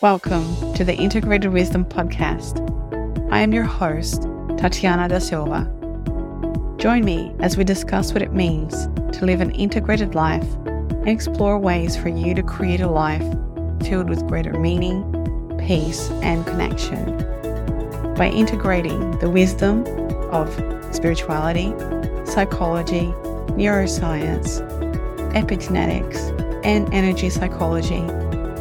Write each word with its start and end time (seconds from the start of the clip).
Welcome 0.00 0.74
to 0.74 0.84
the 0.84 0.94
Integrated 0.94 1.52
Wisdom 1.52 1.84
Podcast. 1.84 2.62
I 3.32 3.40
am 3.40 3.52
your 3.52 3.64
host, 3.64 4.28
Tatiana 4.56 5.08
da 5.08 5.18
Silva. 5.18 5.64
Join 6.78 7.04
me 7.04 7.34
as 7.40 7.56
we 7.56 7.64
discuss 7.64 8.12
what 8.12 8.22
it 8.22 8.32
means 8.32 8.86
to 9.18 9.26
live 9.26 9.40
an 9.40 9.50
integrated 9.50 10.14
life 10.14 10.46
and 10.66 11.08
explore 11.08 11.58
ways 11.58 11.96
for 11.96 12.10
you 12.10 12.32
to 12.36 12.44
create 12.44 12.80
a 12.80 12.86
life 12.86 13.24
filled 13.88 14.08
with 14.08 14.24
greater 14.28 14.56
meaning, 14.60 15.02
peace, 15.66 16.10
and 16.22 16.46
connection. 16.46 17.04
By 18.14 18.30
integrating 18.32 19.18
the 19.18 19.28
wisdom 19.28 19.84
of 20.30 20.48
spirituality, 20.94 21.74
psychology, 22.24 23.12
neuroscience, 23.58 24.60
epigenetics, 25.32 26.64
and 26.64 26.88
energy 26.94 27.30
psychology 27.30 28.04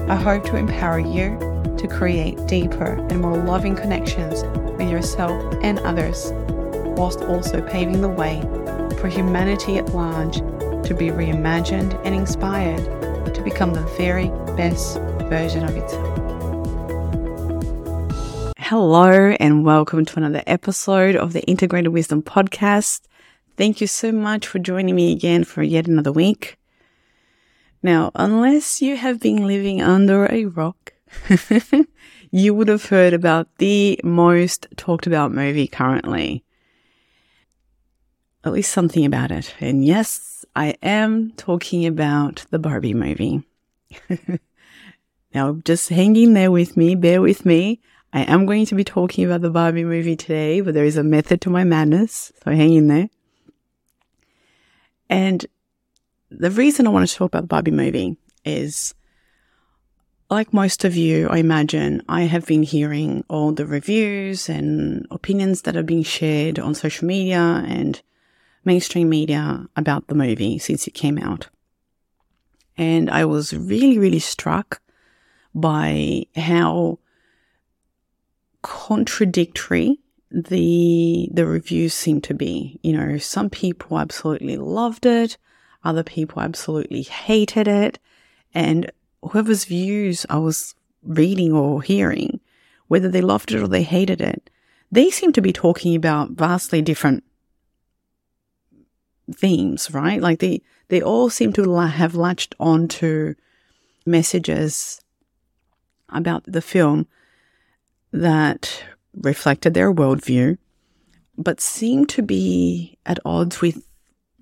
I 0.10 0.16
hope 0.16 0.46
to 0.46 0.56
empower 0.56 1.00
you 1.00 1.38
to 1.78 1.86
create 1.86 2.38
deeper 2.48 2.94
and 3.10 3.20
more 3.20 3.36
loving 3.36 3.76
connections 3.76 4.42
with 4.78 4.90
yourself 4.90 5.54
and 5.62 5.80
others, 5.80 6.32
whilst 6.98 7.20
also 7.24 7.62
paving 7.62 8.00
the 8.00 8.08
way 8.08 8.40
for 9.02 9.10
humanity 9.10 9.78
at 9.78 9.94
large 9.94 10.38
to 10.88 10.96
be 10.98 11.10
reimagined 11.10 12.02
and 12.06 12.16
inspired 12.16 12.86
to 13.36 13.42
become 13.44 13.74
the 13.74 13.82
very 13.98 14.30
best 14.56 14.98
version 15.28 15.66
of 15.66 15.76
itself. 15.76 16.18
Hello, 18.58 19.36
and 19.42 19.66
welcome 19.66 20.06
to 20.06 20.20
another 20.20 20.44
episode 20.48 21.18
of 21.18 21.34
the 21.34 21.44
Integrated 21.44 21.92
Wisdom 21.92 22.24
Podcast. 22.24 23.02
Thank 23.58 23.82
you 23.82 23.88
so 23.88 24.14
much 24.14 24.48
for 24.48 24.60
joining 24.60 24.96
me 24.96 25.12
again 25.12 25.44
for 25.44 25.64
yet 25.64 25.86
another 25.86 26.14
week. 26.14 26.58
Now, 27.84 28.12
unless 28.16 28.82
you 28.82 28.98
have 28.98 29.20
been 29.20 29.48
living 29.48 29.82
under 29.82 30.26
a 30.32 30.46
rock, 30.46 30.94
you 32.32 32.54
would 32.54 32.68
have 32.68 32.86
heard 32.86 33.14
about 33.14 33.48
the 33.58 34.00
most 34.04 34.68
talked 34.76 35.08
about 35.08 35.32
movie 35.32 35.68
currently. 35.68 36.44
At 38.44 38.54
least 38.54 38.72
something 38.72 39.06
about 39.06 39.32
it. 39.32 39.54
And 39.60 39.86
yes, 39.86 40.46
I 40.56 40.76
am 40.82 41.32
talking 41.32 41.86
about 41.86 42.46
the 42.50 42.60
Barbie 42.60 42.94
movie. 42.94 43.44
now, 45.34 45.54
just 45.66 45.90
hang 45.90 46.16
in 46.16 46.34
there 46.34 46.52
with 46.52 46.78
me, 46.78 46.96
bear 46.96 47.22
with 47.22 47.46
me. 47.46 47.82
I 48.14 48.22
am 48.22 48.46
going 48.46 48.66
to 48.68 48.76
be 48.76 48.84
talking 48.84 49.26
about 49.26 49.42
the 49.42 49.50
Barbie 49.50 49.84
movie 49.84 50.16
today, 50.16 50.62
but 50.62 50.74
there 50.74 50.86
is 50.86 50.98
a 50.98 51.04
method 51.04 51.42
to 51.42 51.50
my 51.50 51.64
madness, 51.64 52.32
so 52.44 52.52
hang 52.52 52.74
in 52.74 52.88
there. 52.88 53.10
And 55.10 55.46
the 56.30 56.52
reason 56.52 56.88
I 56.88 56.92
want 56.92 57.08
to 57.08 57.16
talk 57.16 57.28
about 57.28 57.42
the 57.42 57.48
Barbie 57.48 57.72
movie 57.72 58.18
is 58.46 58.94
like 60.30 60.54
most 60.54 60.84
of 60.84 60.96
you, 60.96 61.30
I 61.30 61.38
imagine, 61.38 62.04
I 62.10 62.24
have 62.24 62.46
been 62.46 62.64
hearing 62.64 63.24
all 63.30 63.54
the 63.54 63.66
reviews 63.66 64.50
and 64.50 65.08
opinions 65.10 65.62
that 65.62 65.78
are 65.78 65.84
being 65.84 66.04
shared 66.04 66.60
on 66.60 66.76
social 66.76 67.08
media 67.08 67.64
and 67.66 68.02
mainstream 68.66 69.10
media 69.10 69.66
about 69.78 70.08
the 70.08 70.16
movie 70.16 70.60
since 70.60 70.86
it 70.86 70.94
came 70.94 71.18
out. 71.18 71.48
And 72.78 73.10
I 73.10 73.26
was 73.26 73.54
really, 73.54 73.98
really 73.98 74.20
struck 74.20 74.82
by 75.56 76.26
how 76.36 77.00
contradictory 78.62 80.00
the 80.30 81.30
the 81.34 81.46
reviews 81.46 81.94
seem 81.94 82.20
to 82.22 82.34
be. 82.34 82.80
You 82.84 82.98
know, 82.98 83.18
some 83.18 83.50
people 83.50 83.98
absolutely 83.98 84.58
loved 84.58 85.06
it. 85.06 85.38
Other 85.88 86.04
people 86.04 86.42
absolutely 86.42 87.04
hated 87.04 87.66
it. 87.66 87.98
And 88.54 88.92
whoever's 89.24 89.64
views 89.64 90.26
I 90.30 90.38
was 90.38 90.76
reading 91.02 91.54
or 91.54 91.82
hearing, 91.82 92.42
whether 92.90 93.08
they 93.08 93.22
loved 93.22 93.54
it 93.54 93.62
or 93.64 93.70
they 93.70 93.84
hated 93.84 94.20
it, 94.20 94.50
they 94.92 95.10
seem 95.10 95.32
to 95.32 95.42
be 95.42 95.54
talking 95.54 95.96
about 95.96 96.32
vastly 96.32 96.82
different 96.82 97.24
themes, 99.34 99.90
right? 99.92 100.20
Like 100.22 100.40
they, 100.40 100.62
they 100.90 101.02
all 101.02 101.30
seem 101.30 101.54
to 101.54 101.74
have 101.74 102.16
latched 102.16 102.54
onto 102.60 103.36
messages 104.06 105.00
about 106.10 106.44
the 106.46 106.62
film 106.62 107.08
that 108.12 108.84
reflected 109.14 109.74
their 109.74 109.94
worldview, 109.94 110.58
but 111.38 111.62
seemed 111.62 112.10
to 112.10 112.22
be 112.22 112.98
at 113.06 113.20
odds 113.24 113.62
with 113.62 113.87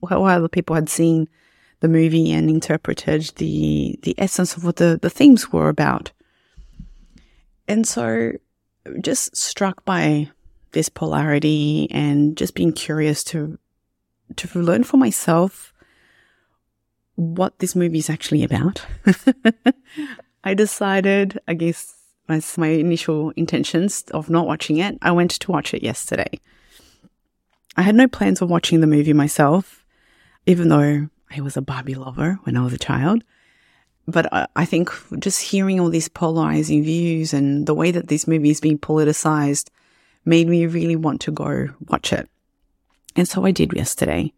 how 0.05 0.23
other 0.23 0.47
people 0.47 0.75
had 0.75 0.89
seen 0.89 1.27
the 1.79 1.87
movie 1.87 2.31
and 2.31 2.49
interpreted 2.49 3.31
the 3.35 3.99
the 4.03 4.15
essence 4.17 4.57
of 4.57 4.63
what 4.63 4.77
the, 4.77 4.97
the 5.01 5.09
themes 5.09 5.51
were 5.51 5.69
about. 5.69 6.11
And 7.67 7.87
so 7.87 8.33
just 9.01 9.35
struck 9.35 9.83
by 9.85 10.29
this 10.71 10.89
polarity 10.89 11.87
and 11.91 12.37
just 12.37 12.55
being 12.55 12.73
curious 12.73 13.23
to 13.25 13.57
to 14.35 14.59
learn 14.59 14.83
for 14.83 14.97
myself 14.97 15.73
what 17.15 17.59
this 17.59 17.75
movie 17.75 17.99
is 17.99 18.09
actually 18.09 18.43
about. 18.43 18.85
I 20.43 20.53
decided, 20.53 21.39
I 21.47 21.53
guess, 21.53 21.95
as 22.27 22.57
my 22.57 22.67
initial 22.67 23.31
intentions 23.31 24.03
of 24.11 24.29
not 24.29 24.47
watching 24.47 24.77
it, 24.77 24.97
I 25.01 25.11
went 25.11 25.31
to 25.31 25.51
watch 25.51 25.73
it 25.73 25.81
yesterday. 25.83 26.39
I 27.77 27.83
had 27.83 27.95
no 27.95 28.07
plans 28.07 28.41
of 28.41 28.49
watching 28.49 28.81
the 28.81 28.87
movie 28.87 29.13
myself 29.13 29.84
even 30.45 30.69
though 30.69 31.09
I 31.35 31.41
was 31.41 31.57
a 31.57 31.61
Barbie 31.61 31.95
lover 31.95 32.39
when 32.43 32.57
I 32.57 32.63
was 32.63 32.73
a 32.73 32.77
child. 32.77 33.23
But 34.07 34.27
I, 34.55 34.65
think 34.65 34.91
just 35.17 35.41
hearing 35.41 35.79
all 35.79 35.89
these 35.89 36.09
polarizing 36.09 36.83
views 36.83 37.33
and 37.33 37.65
the 37.65 37.73
way 37.73 37.89
that 37.89 38.07
this 38.07 38.27
movie 38.27 38.51
is 38.51 38.61
being 38.61 38.77
politicized 38.77 39.69
made 40.25 40.47
me 40.47 40.67
really 40.67 40.95
want 40.95 41.21
to 41.21 41.31
go 41.31 41.69
watch 41.87 42.13
it. 42.13 42.29
And 43.15 43.27
so 43.27 43.45
I 43.45 43.51
did 43.51 43.73
yesterday. 43.73 44.31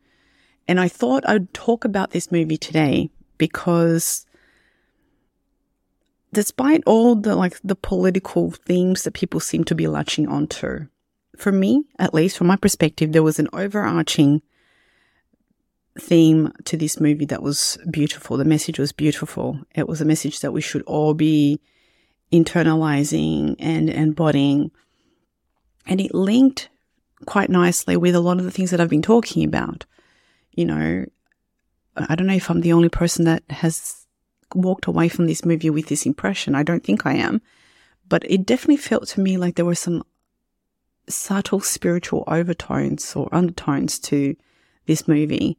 And 0.69 0.79
I 0.79 0.87
thought 0.87 1.27
I'd 1.27 1.53
talk 1.53 1.83
about 1.83 2.11
this 2.11 2.31
movie 2.31 2.57
today 2.57 3.09
because 3.37 4.25
despite 6.31 6.83
all 6.85 7.15
the 7.15 7.35
like 7.35 7.59
the 7.61 7.75
political 7.75 8.51
themes 8.51 9.03
that 9.03 9.13
people 9.13 9.41
seem 9.41 9.65
to 9.65 9.75
be 9.75 9.87
latching 9.87 10.27
onto, 10.29 10.87
for 11.37 11.51
me, 11.51 11.83
at 11.99 12.13
least 12.13 12.37
from 12.37 12.47
my 12.47 12.55
perspective, 12.55 13.11
there 13.11 13.23
was 13.23 13.39
an 13.39 13.49
overarching 13.51 14.41
theme 15.99 16.51
to 16.65 16.77
this 16.77 16.99
movie 16.99 17.25
that 17.25 17.43
was 17.43 17.77
beautiful. 17.89 18.37
The 18.37 18.45
message 18.45 18.79
was 18.79 18.91
beautiful. 18.91 19.59
It 19.75 19.87
was 19.87 20.01
a 20.01 20.05
message 20.05 20.39
that 20.41 20.53
we 20.53 20.61
should 20.61 20.83
all 20.83 21.13
be 21.13 21.59
internalizing 22.31 23.55
and 23.59 23.89
embodying. 23.89 24.71
And 25.85 26.01
it 26.01 26.13
linked 26.13 26.69
quite 27.25 27.49
nicely 27.49 27.97
with 27.97 28.15
a 28.15 28.19
lot 28.19 28.37
of 28.37 28.43
the 28.43 28.51
things 28.51 28.71
that 28.71 28.81
I've 28.81 28.89
been 28.89 29.01
talking 29.01 29.43
about. 29.43 29.85
You 30.51 30.65
know, 30.65 31.05
I 31.95 32.15
don't 32.15 32.27
know 32.27 32.33
if 32.33 32.49
I'm 32.49 32.61
the 32.61 32.73
only 32.73 32.89
person 32.89 33.25
that 33.25 33.43
has 33.49 34.05
walked 34.55 34.87
away 34.87 35.09
from 35.09 35.27
this 35.27 35.45
movie 35.45 35.69
with 35.69 35.87
this 35.87 36.05
impression. 36.05 36.55
I 36.55 36.63
don't 36.63 36.83
think 36.83 37.05
I 37.05 37.13
am. 37.13 37.41
But 38.09 38.29
it 38.29 38.45
definitely 38.45 38.77
felt 38.77 39.07
to 39.09 39.19
me 39.19 39.37
like 39.37 39.55
there 39.55 39.65
were 39.65 39.75
some 39.75 40.03
subtle 41.09 41.59
spiritual 41.59 42.23
overtones 42.27 43.15
or 43.15 43.29
undertones 43.31 43.99
to 43.99 44.35
this 44.85 45.07
movie 45.07 45.57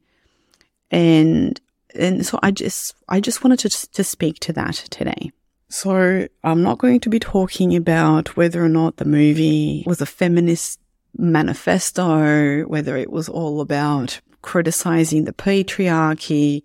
and 0.90 1.60
and 1.94 2.24
so 2.24 2.38
I 2.42 2.50
just 2.50 2.94
I 3.08 3.20
just 3.20 3.42
wanted 3.44 3.58
to 3.60 3.90
to 3.90 4.04
speak 4.04 4.38
to 4.40 4.52
that 4.54 4.74
today. 4.90 5.32
So 5.70 6.28
I'm 6.42 6.62
not 6.62 6.78
going 6.78 7.00
to 7.00 7.10
be 7.10 7.20
talking 7.20 7.76
about 7.76 8.36
whether 8.36 8.64
or 8.64 8.70
not 8.70 8.96
the 8.96 9.04
movie 9.04 9.84
was 9.86 10.00
a 10.00 10.06
feminist 10.06 10.80
manifesto, 11.16 12.62
whether 12.62 12.96
it 12.96 13.10
was 13.10 13.28
all 13.28 13.60
about 13.60 14.20
criticizing 14.40 15.24
the 15.24 15.32
patriarchy. 15.32 16.62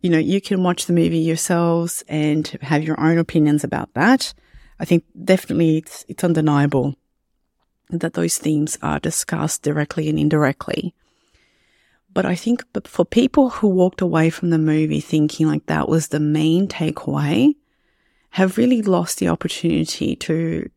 You 0.00 0.10
know, 0.10 0.18
you 0.18 0.40
can 0.42 0.62
watch 0.62 0.84
the 0.84 0.92
movie 0.92 1.18
yourselves 1.18 2.04
and 2.08 2.46
have 2.60 2.84
your 2.84 3.00
own 3.00 3.16
opinions 3.16 3.64
about 3.64 3.94
that. 3.94 4.34
I 4.78 4.84
think 4.84 5.04
definitely 5.24 5.78
it's, 5.78 6.04
it's 6.06 6.22
undeniable 6.22 6.94
that 7.88 8.14
those 8.14 8.36
themes 8.36 8.76
are 8.82 8.98
discussed 8.98 9.62
directly 9.62 10.10
and 10.10 10.18
indirectly. 10.18 10.94
But 12.16 12.24
I 12.24 12.34
think 12.34 12.64
for 12.86 13.04
people 13.04 13.50
who 13.50 13.68
walked 13.68 14.00
away 14.00 14.30
from 14.30 14.48
the 14.48 14.56
movie 14.56 15.02
thinking 15.02 15.48
like 15.48 15.66
that 15.66 15.86
was 15.86 16.08
the 16.08 16.18
main 16.18 16.66
takeaway, 16.66 17.54
have 18.30 18.56
really 18.56 18.80
lost 18.80 19.18
the 19.18 19.28
opportunity 19.28 20.16
to 20.16 20.70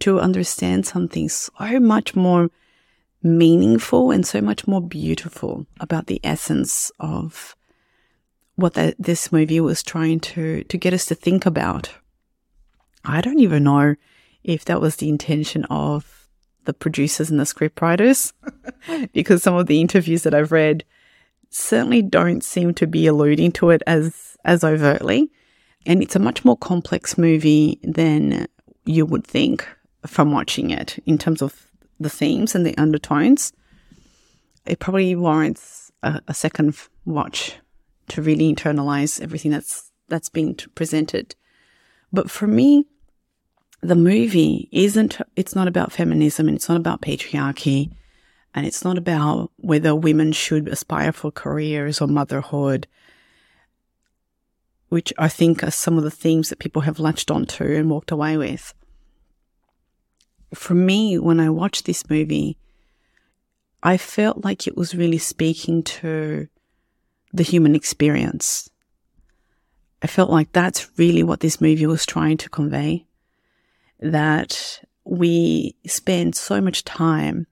to 0.00 0.20
understand 0.20 0.86
something 0.86 1.28
so 1.28 1.52
much 1.78 2.16
more 2.16 2.48
meaningful 3.22 4.10
and 4.10 4.26
so 4.26 4.40
much 4.40 4.66
more 4.66 4.80
beautiful 4.80 5.66
about 5.80 6.06
the 6.06 6.18
essence 6.24 6.90
of 6.98 7.54
what 8.54 8.72
this 8.98 9.30
movie 9.32 9.60
was 9.60 9.82
trying 9.82 10.18
to 10.20 10.64
to 10.64 10.78
get 10.78 10.94
us 10.94 11.04
to 11.04 11.14
think 11.14 11.44
about. 11.44 11.90
I 13.04 13.20
don't 13.20 13.40
even 13.40 13.64
know 13.64 13.96
if 14.42 14.64
that 14.64 14.80
was 14.80 14.96
the 14.96 15.10
intention 15.10 15.66
of 15.66 16.15
the 16.66 16.74
producers 16.74 17.30
and 17.30 17.40
the 17.40 17.44
scriptwriters 17.44 18.32
because 19.12 19.42
some 19.42 19.54
of 19.54 19.66
the 19.66 19.80
interviews 19.80 20.22
that 20.22 20.34
I've 20.34 20.52
read 20.52 20.84
certainly 21.50 22.02
don't 22.02 22.44
seem 22.44 22.74
to 22.74 22.86
be 22.86 23.06
alluding 23.06 23.52
to 23.52 23.70
it 23.70 23.82
as 23.86 24.36
as 24.44 24.62
overtly. 24.62 25.30
And 25.86 26.02
it's 26.02 26.16
a 26.16 26.20
much 26.20 26.44
more 26.44 26.56
complex 26.56 27.16
movie 27.16 27.78
than 27.82 28.46
you 28.84 29.06
would 29.06 29.26
think 29.26 29.66
from 30.06 30.32
watching 30.32 30.70
it 30.70 31.02
in 31.06 31.18
terms 31.18 31.42
of 31.42 31.66
the 31.98 32.10
themes 32.10 32.54
and 32.54 32.66
the 32.66 32.76
undertones. 32.76 33.52
It 34.66 34.78
probably 34.78 35.14
warrants 35.14 35.90
a, 36.02 36.20
a 36.28 36.34
second 36.34 36.76
watch 37.04 37.54
to 38.08 38.22
really 38.22 38.52
internalize 38.52 39.20
everything 39.20 39.50
that's 39.50 39.90
that's 40.08 40.28
being 40.28 40.54
presented. 40.74 41.34
But 42.12 42.30
for 42.30 42.46
me, 42.46 42.86
the 43.86 43.94
movie 43.94 44.68
isn't 44.72 45.18
it's 45.34 45.54
not 45.54 45.68
about 45.68 45.92
feminism 45.92 46.48
and 46.48 46.56
it's 46.56 46.68
not 46.68 46.78
about 46.78 47.02
patriarchy 47.02 47.92
and 48.54 48.66
it's 48.66 48.84
not 48.84 48.98
about 48.98 49.50
whether 49.56 49.94
women 49.94 50.32
should 50.32 50.68
aspire 50.68 51.12
for 51.12 51.30
careers 51.30 52.00
or 52.00 52.06
motherhood 52.06 52.86
which 54.88 55.12
I 55.18 55.28
think 55.28 55.62
are 55.62 55.70
some 55.70 55.98
of 55.98 56.04
the 56.04 56.10
themes 56.10 56.48
that 56.48 56.58
people 56.58 56.82
have 56.82 57.00
latched 57.00 57.30
onto 57.30 57.64
and 57.64 57.90
walked 57.90 58.10
away 58.10 58.36
with. 58.36 58.72
For 60.54 60.74
me, 60.74 61.18
when 61.18 61.40
I 61.40 61.50
watched 61.50 61.86
this 61.86 62.08
movie, 62.08 62.56
I 63.82 63.96
felt 63.96 64.44
like 64.44 64.66
it 64.66 64.76
was 64.76 64.94
really 64.94 65.18
speaking 65.18 65.82
to 65.82 66.48
the 67.32 67.42
human 67.42 67.74
experience. 67.74 68.70
I 70.02 70.06
felt 70.06 70.30
like 70.30 70.52
that's 70.52 70.88
really 70.98 71.22
what 71.22 71.40
this 71.40 71.60
movie 71.60 71.86
was 71.86 72.06
trying 72.06 72.36
to 72.38 72.48
convey. 72.48 73.06
That 74.00 74.84
we 75.04 75.74
spend 75.86 76.34
so 76.34 76.60
much 76.60 76.84
time 76.84 77.46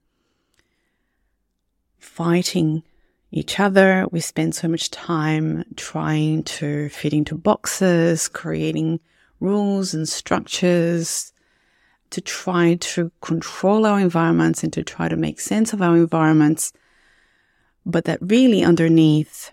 fighting 1.99 2.83
each 3.31 3.59
other. 3.59 4.07
We 4.13 4.21
spend 4.21 4.55
so 4.55 4.69
much 4.69 4.91
time 4.91 5.65
trying 5.77 6.45
to 6.45 6.89
fit 6.91 7.13
into 7.13 7.37
boxes, 7.37 8.29
creating 8.29 9.01
rules 9.41 9.95
and 9.95 10.09
structures 10.09 11.33
to 12.11 12.21
try 12.21 12.77
to 12.77 13.11
control 13.21 13.87
our 13.87 13.99
environments 13.99 14.63
and 14.63 14.73
to 14.73 14.85
try 14.85 15.09
to 15.09 15.17
make 15.17 15.41
sense 15.41 15.73
of 15.73 15.83
our 15.83 15.97
environments. 15.97 16.73
But 17.85 18.05
that 18.05 18.21
really 18.21 18.63
underneath, 18.63 19.51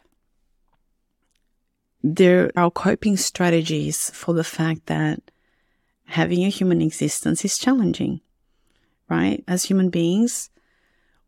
there 2.03 2.51
are 2.55 2.69
coping 2.69 3.17
strategies 3.17 4.11
for 4.11 4.33
the 4.33 4.43
fact 4.43 4.85
that 4.85 5.30
having 6.11 6.43
a 6.43 6.49
human 6.49 6.81
existence 6.81 7.45
is 7.45 7.57
challenging, 7.57 8.19
right? 9.09 9.43
As 9.47 9.63
human 9.63 9.89
beings, 9.89 10.49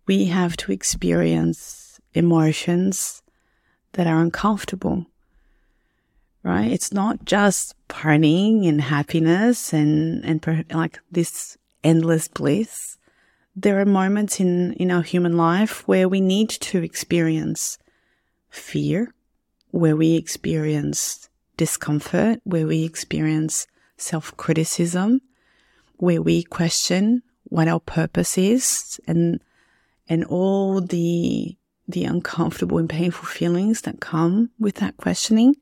we 0.08 0.26
have 0.26 0.58
to 0.58 0.74
experience 0.74 2.02
emotions 2.14 3.22
that 3.94 4.08
are 4.08 4.20
uncomfortable, 4.20 5.06
right? 6.44 6.70
It's 6.70 6.92
not 6.92 7.24
just 7.24 7.76
partying 7.88 8.68
and 8.68 8.82
happiness 8.82 9.72
and, 9.72 10.26
and 10.26 10.66
like 10.74 11.00
this 11.10 11.58
endless 11.84 12.28
bliss. 12.28 12.98
There 13.56 13.80
are 13.80 13.86
moments 13.86 14.42
in, 14.42 14.74
in 14.74 14.92
our 14.92 15.04
human 15.04 15.38
life 15.38 15.88
where 15.88 16.10
we 16.10 16.20
need 16.20 16.50
to 16.50 16.84
experience 16.84 17.78
fear, 18.50 19.14
where 19.72 19.96
we 19.96 20.16
experience 20.16 21.30
discomfort, 21.56 22.42
where 22.44 22.68
we 22.68 22.84
experience 22.84 23.66
self 23.98 24.36
criticism, 24.38 25.22
where 25.98 26.22
we 26.22 26.44
question 26.44 27.24
what 27.46 27.68
our 27.68 27.80
purpose 27.80 28.38
is 28.38 29.00
and, 29.08 29.42
and 30.08 30.26
all 30.26 30.82
the 30.82 31.58
the 31.88 32.06
uncomfortable 32.06 32.78
and 32.78 32.90
painful 32.90 33.26
feelings 33.26 33.82
that 33.82 34.00
come 34.00 34.50
with 34.58 34.76
that 34.76 34.96
questioning, 34.98 35.56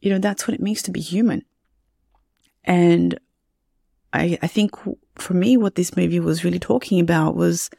you 0.00 0.10
know, 0.10 0.18
that's 0.18 0.46
what 0.48 0.54
it 0.54 0.62
means 0.62 0.82
to 0.82 0.90
be 0.90 1.00
human. 1.00 1.44
And 2.64 3.18
I, 4.12 4.38
I 4.42 4.46
think 4.46 4.72
for 5.16 5.34
me, 5.34 5.56
what 5.56 5.74
this 5.74 5.96
movie 5.96 6.20
was 6.20 6.44
really 6.44 6.58
talking 6.58 7.00
about 7.00 7.36
was 7.36 7.70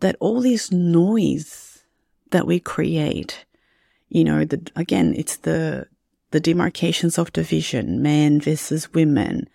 that 0.00 0.16
all 0.20 0.40
this 0.40 0.70
noise 0.70 1.82
that 2.30 2.46
we 2.46 2.60
create, 2.60 3.44
you 4.08 4.24
know, 4.24 4.44
the, 4.44 4.60
again, 4.76 5.14
it's 5.16 5.36
the, 5.38 5.86
the 6.30 6.40
demarcations 6.40 7.18
of 7.18 7.32
division, 7.32 8.02
men 8.02 8.40
versus 8.40 8.92
women, 8.92 9.48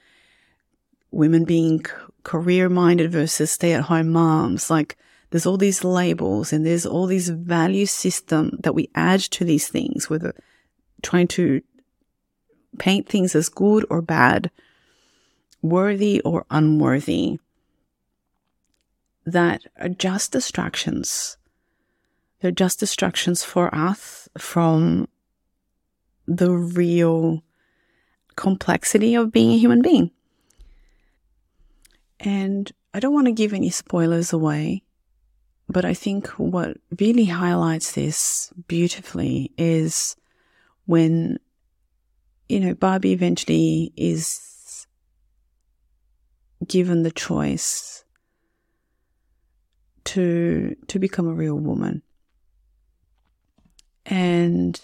women 1.12 1.44
being 1.44 1.86
career 2.24 2.70
minded 2.70 3.12
versus 3.12 3.52
stay 3.52 3.74
at 3.74 3.84
home 3.84 4.10
moms, 4.10 4.70
like 4.70 4.98
there's 5.30 5.46
all 5.46 5.58
these 5.58 5.84
labels 5.84 6.54
and 6.54 6.66
there's 6.66 6.86
all 6.86 7.08
these 7.08 7.30
value 7.30 7.86
system 7.86 8.58
that 8.64 8.76
we 8.76 8.90
add 8.96 9.20
to 9.22 9.46
these 9.46 9.68
things, 9.68 10.10
whether 10.10 10.34
trying 11.02 11.28
to 11.28 11.62
paint 12.78 13.08
things 13.08 13.36
as 13.36 13.50
good 13.50 13.86
or 13.90 14.02
bad, 14.02 14.52
worthy 15.62 16.22
or 16.22 16.46
unworthy, 16.50 17.40
that 19.26 19.62
are 19.80 19.90
just 19.90 20.32
distractions. 20.32 21.38
They're 22.42 22.52
just 22.52 22.80
distractions 22.80 23.44
for 23.44 23.74
us 23.74 24.28
from 24.38 25.08
the 26.28 26.52
real 26.52 27.44
complexity 28.36 29.16
of 29.16 29.32
being 29.32 29.52
a 29.52 29.58
human 29.58 29.82
being. 29.82 30.12
And 32.20 32.72
I 32.94 33.00
don't 33.00 33.14
want 33.14 33.28
to 33.28 33.34
give 33.34 33.54
any 33.54 33.70
spoilers 33.70 34.32
away 34.32 34.84
but 35.72 35.86
I 35.86 35.94
think 35.94 36.28
what 36.32 36.78
really 37.00 37.26
highlights 37.26 37.94
this 37.94 38.52
beautifully 38.68 39.52
is 39.58 40.18
when, 40.86 41.40
you 42.50 42.60
know, 42.60 42.74
Barbie 42.74 43.14
eventually 43.14 43.94
is 43.96 44.86
given 46.68 47.04
the 47.04 47.12
choice 47.12 48.04
to, 50.04 50.76
to 50.88 51.00
become 51.00 51.28
a 51.28 51.34
real 51.34 51.56
woman. 51.56 52.02
And 54.06 54.80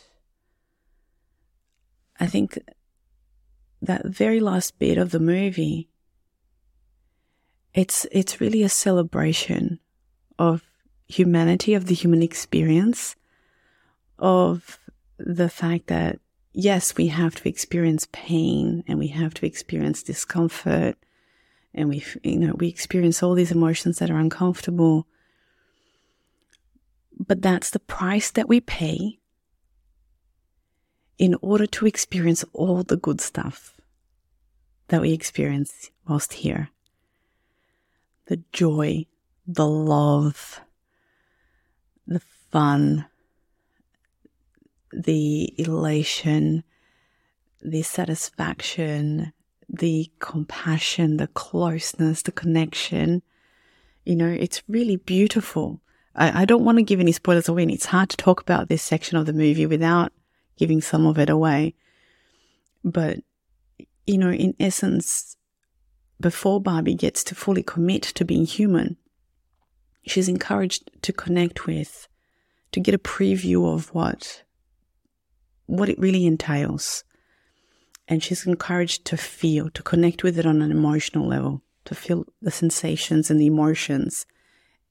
I 2.20 2.28
think 2.28 2.58
that 3.82 4.06
very 4.06 4.40
last 4.40 4.80
bit 4.80 4.98
of 4.98 5.12
the 5.12 5.20
movie, 5.20 5.90
it's, 7.74 8.06
it's 8.12 8.42
really 8.42 8.64
a 8.64 8.70
celebration 8.70 9.80
of 10.40 10.64
humanity 11.08 11.74
of 11.74 11.86
the 11.86 11.96
human 11.96 12.22
experience 12.22 13.16
of 14.20 14.80
the 15.18 15.50
fact 15.50 15.88
that 15.88 16.20
yes, 16.54 16.98
we 16.98 17.08
have 17.08 17.36
to 17.36 17.48
experience 17.48 18.08
pain 18.12 18.84
and 18.88 18.98
we 18.98 19.08
have 19.10 19.32
to 19.32 19.46
experience 19.46 20.02
discomfort 20.02 20.98
and 21.74 21.88
we, 21.88 22.04
you 22.24 22.40
know, 22.40 22.56
we 22.58 22.68
experience 22.68 23.22
all 23.22 23.36
these 23.36 23.52
emotions 23.52 24.00
that 24.00 24.10
are 24.10 24.18
uncomfortable. 24.18 25.06
But 27.20 27.44
that's 27.44 27.70
the 27.70 27.80
price 27.80 28.32
that 28.32 28.50
we 28.50 28.60
pay 28.60 29.20
in 31.18 31.36
order 31.42 31.66
to 31.66 31.86
experience 31.86 32.46
all 32.54 32.84
the 32.84 32.98
good 32.98 33.22
stuff 33.22 33.74
that 34.90 35.02
we 35.02 35.12
experience 35.12 35.90
whilst 36.08 36.34
here. 36.34 36.70
The 38.28 38.42
joy, 38.52 39.06
the 39.46 39.68
love, 39.68 40.62
the 42.06 42.22
fun, 42.52 43.06
the 44.92 45.54
elation, 45.58 46.64
the 47.62 47.82
satisfaction, 47.82 49.34
the 49.70 50.12
compassion, 50.20 51.18
the 51.18 51.28
closeness, 51.28 52.22
the 52.22 52.32
connection. 52.32 53.22
You 54.06 54.16
know, 54.16 54.30
it's 54.30 54.62
really 54.68 54.98
beautiful. 54.98 55.82
I, 56.16 56.44
I 56.44 56.46
don't 56.46 56.64
want 56.64 56.78
to 56.78 56.84
give 56.84 57.00
any 57.00 57.12
spoilers 57.12 57.50
away. 57.50 57.64
And 57.64 57.72
it's 57.72 57.88
hard 57.88 58.10
to 58.10 58.18
talk 58.18 58.42
about 58.42 58.70
this 58.70 58.84
section 58.84 59.18
of 59.18 59.26
the 59.26 59.34
movie 59.34 59.66
without 59.66 60.12
giving 60.58 60.82
some 60.82 61.06
of 61.06 61.18
it 61.18 61.30
away. 61.30 61.76
But, 62.84 63.20
you 64.06 64.18
know, 64.18 64.32
in 64.32 64.56
essence, 64.60 65.38
before 66.20 66.62
Barbie 66.62 66.96
gets 66.96 67.24
to 67.26 67.36
fully 67.36 67.64
commit 67.64 68.04
to 68.04 68.26
being 68.26 68.46
human, 68.46 68.98
she's 70.06 70.30
encouraged 70.30 70.90
to 71.04 71.14
connect 71.14 71.66
with, 71.66 72.08
to 72.72 72.80
get 72.80 72.96
a 72.96 73.00
preview 73.00 73.74
of 73.74 73.94
what, 73.94 74.44
what 75.66 75.90
it 75.90 76.00
really 76.00 76.26
entails. 76.26 77.04
And 78.08 78.24
she's 78.24 78.48
encouraged 78.48 79.06
to 79.06 79.18
feel, 79.18 79.70
to 79.72 79.84
connect 79.84 80.24
with 80.24 80.40
it 80.40 80.46
on 80.46 80.62
an 80.62 80.72
emotional 80.72 81.28
level, 81.28 81.62
to 81.86 81.94
feel 81.94 82.26
the 82.42 82.52
sensations 82.52 83.30
and 83.30 83.40
the 83.40 83.48
emotions. 83.48 84.26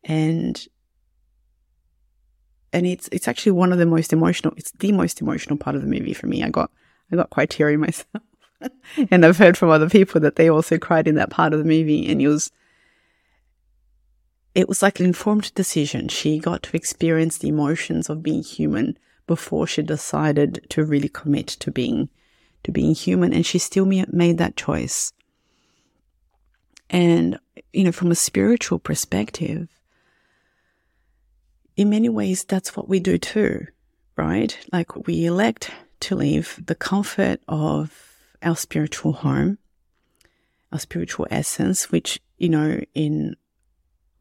And 0.04 0.66
and 2.72 2.86
it's 2.86 3.08
it's 3.12 3.28
actually 3.28 3.52
one 3.52 3.72
of 3.72 3.78
the 3.78 3.86
most 3.86 4.12
emotional 4.12 4.54
it's 4.56 4.72
the 4.72 4.92
most 4.92 5.20
emotional 5.20 5.56
part 5.56 5.76
of 5.76 5.82
the 5.82 5.88
movie 5.88 6.14
for 6.14 6.26
me. 6.26 6.42
I 6.42 6.50
got 6.50 6.70
I 7.10 7.16
got 7.16 7.30
quite 7.30 7.50
teary 7.50 7.76
myself. 7.76 8.22
and 9.10 9.24
I've 9.24 9.36
heard 9.36 9.56
from 9.56 9.70
other 9.70 9.88
people 9.88 10.20
that 10.22 10.36
they 10.36 10.48
also 10.48 10.78
cried 10.78 11.06
in 11.06 11.14
that 11.16 11.30
part 11.30 11.52
of 11.52 11.58
the 11.58 11.64
movie 11.64 12.08
and 12.08 12.20
it 12.20 12.28
was 12.28 12.50
it 14.54 14.68
was 14.68 14.80
like 14.80 14.98
an 14.98 15.06
informed 15.06 15.52
decision. 15.54 16.08
She 16.08 16.38
got 16.38 16.62
to 16.62 16.76
experience 16.76 17.36
the 17.36 17.48
emotions 17.48 18.08
of 18.08 18.22
being 18.22 18.42
human 18.42 18.96
before 19.26 19.66
she 19.66 19.82
decided 19.82 20.64
to 20.70 20.82
really 20.82 21.10
commit 21.10 21.46
to 21.48 21.70
being 21.70 22.08
to 22.64 22.72
being 22.72 22.94
human. 22.94 23.34
And 23.34 23.44
she 23.44 23.58
still 23.58 23.84
made 23.84 24.38
that 24.38 24.56
choice. 24.56 25.12
And, 26.88 27.38
you 27.74 27.84
know, 27.84 27.92
from 27.92 28.10
a 28.10 28.14
spiritual 28.14 28.78
perspective, 28.78 29.68
in 31.76 31.90
many 31.90 32.08
ways, 32.08 32.44
that's 32.44 32.76
what 32.76 32.88
we 32.88 33.00
do 33.00 33.18
too, 33.18 33.66
right? 34.16 34.58
Like 34.72 35.06
we 35.06 35.26
elect 35.26 35.70
to 36.00 36.16
leave 36.16 36.60
the 36.64 36.74
comfort 36.74 37.40
of 37.48 37.92
our 38.42 38.56
spiritual 38.56 39.12
home, 39.12 39.58
our 40.72 40.78
spiritual 40.78 41.26
essence, 41.30 41.90
which, 41.92 42.20
you 42.38 42.48
know, 42.48 42.80
in 42.94 43.36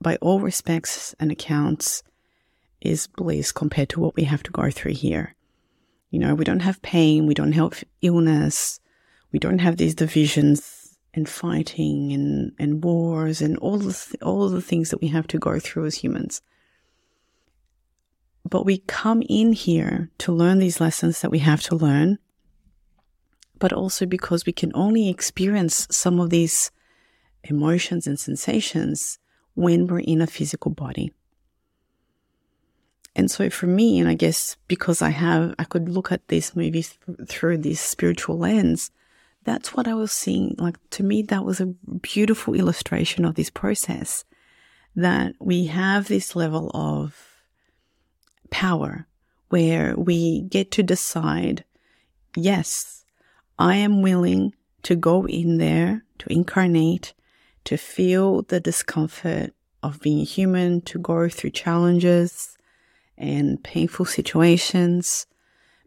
by 0.02 0.18
all 0.18 0.42
respects 0.42 1.16
and 1.20 1.32
accounts 1.32 2.04
is 2.82 3.08
bliss 3.08 3.52
compared 3.52 3.90
to 3.90 4.00
what 4.00 4.16
we 4.16 4.26
have 4.26 4.44
to 4.44 4.52
go 4.52 4.70
through 4.70 4.94
here. 4.94 5.36
You 6.12 6.20
know, 6.20 6.36
we 6.36 6.46
don't 6.46 6.60
have 6.60 6.82
pain, 6.82 7.26
we 7.26 7.34
don't 7.34 7.54
have 7.54 7.84
illness, 8.02 8.80
we 9.32 9.40
don't 9.40 9.60
have 9.60 9.78
these 9.78 9.96
divisions 9.96 10.98
and 11.14 11.28
fighting 11.28 12.12
and, 12.12 12.52
and 12.60 12.84
wars 12.84 13.42
and 13.42 13.58
all 13.58 13.78
the, 13.78 14.18
all 14.22 14.50
the 14.50 14.62
things 14.62 14.90
that 14.90 15.02
we 15.02 15.08
have 15.08 15.28
to 15.28 15.40
go 15.40 15.60
through 15.60 15.86
as 15.86 15.96
humans. 15.96 16.42
But 18.48 18.66
we 18.66 18.78
come 18.80 19.24
in 19.28 19.54
here 19.54 20.12
to 20.20 20.32
learn 20.32 20.60
these 20.60 20.80
lessons 20.80 21.22
that 21.22 21.32
we 21.32 21.40
have 21.40 21.62
to 21.64 21.76
learn, 21.76 22.20
but 23.58 23.74
also 23.74 24.06
because 24.06 24.46
we 24.46 24.54
can 24.54 24.72
only 24.76 25.10
experience 25.10 25.88
some 25.90 26.20
of 26.20 26.30
these 26.30 26.72
emotions 27.44 28.06
and 28.06 28.20
sensations 28.20 29.18
when 29.56 29.88
we're 29.88 30.00
in 30.00 30.22
a 30.22 30.28
physical 30.28 30.72
body. 30.72 31.12
And 33.16 33.32
so 33.32 33.50
for 33.50 33.66
me, 33.66 34.00
and 34.00 34.10
I 34.10 34.14
guess 34.14 34.58
because 34.68 35.02
I 35.02 35.10
have, 35.10 35.56
I 35.58 35.64
could 35.64 35.88
look 35.88 36.12
at 36.12 36.28
this 36.28 36.56
movie 36.56 36.84
th- 36.84 37.28
through 37.28 37.60
this 37.60 37.80
spiritual 37.80 38.38
lens, 38.38 38.92
that's 39.46 39.74
what 39.74 39.88
I 39.88 39.94
was 39.94 40.12
seeing. 40.12 40.56
Like 40.58 40.78
to 40.92 41.04
me, 41.04 41.22
that 41.24 41.46
was 41.46 41.62
a 41.62 41.68
beautiful 41.68 42.54
illustration 42.54 43.24
of 43.24 43.36
this 43.36 43.50
process 43.50 44.26
that 44.96 45.34
we 45.40 45.68
have 45.68 46.08
this 46.08 46.36
level 46.36 46.72
of 46.74 47.35
power 48.56 49.06
where 49.50 49.94
we 49.98 50.44
get 50.44 50.72
to 50.72 50.82
decide, 50.82 51.66
yes, 52.38 53.04
I 53.60 53.76
am 53.76 54.02
willing 54.02 54.54
to 54.84 54.96
go 54.96 55.28
in 55.28 55.58
there, 55.58 56.06
to 56.20 56.32
incarnate, 56.32 57.14
to 57.66 57.76
feel 57.76 58.44
the 58.44 58.62
discomfort 58.62 59.54
of 59.84 60.00
being 60.00 60.26
human, 60.26 60.80
to 60.84 60.98
go 60.98 61.28
through 61.28 61.50
challenges 61.50 62.58
and 63.18 63.62
painful 63.62 64.06
situations, 64.06 65.28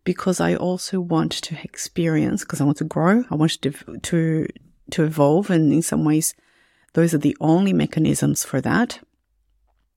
because 0.04 0.38
I 0.38 0.54
also 0.54 1.00
want 1.00 1.32
to 1.32 1.56
experience, 1.64 2.44
because 2.44 2.60
I 2.60 2.64
want 2.64 2.78
to 2.78 2.84
grow, 2.84 3.24
I 3.30 3.34
want 3.34 3.62
to, 3.62 3.70
to, 4.02 4.46
to 4.90 5.04
evolve. 5.04 5.48
And 5.48 5.72
in 5.72 5.80
some 5.80 6.04
ways, 6.04 6.34
those 6.92 7.14
are 7.14 7.18
the 7.18 7.36
only 7.40 7.72
mechanisms 7.72 8.44
for 8.44 8.60
that 8.60 9.00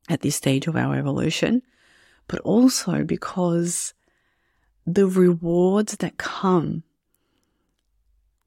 at 0.08 0.22
this 0.22 0.38
stage 0.38 0.68
of 0.68 0.78
our 0.78 0.96
evolution, 0.96 1.64
but 2.32 2.40
also 2.40 3.04
because 3.04 3.94
the 4.88 5.06
rewards 5.06 5.98
that 5.98 6.18
come 6.18 6.82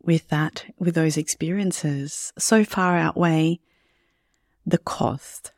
with 0.03 0.27
that, 0.29 0.65
with 0.79 0.95
those 0.95 1.19
experiences, 1.19 2.33
so 2.39 2.65
far 2.65 2.97
outweigh 2.97 3.61
the 4.65 4.79
cost 4.79 5.53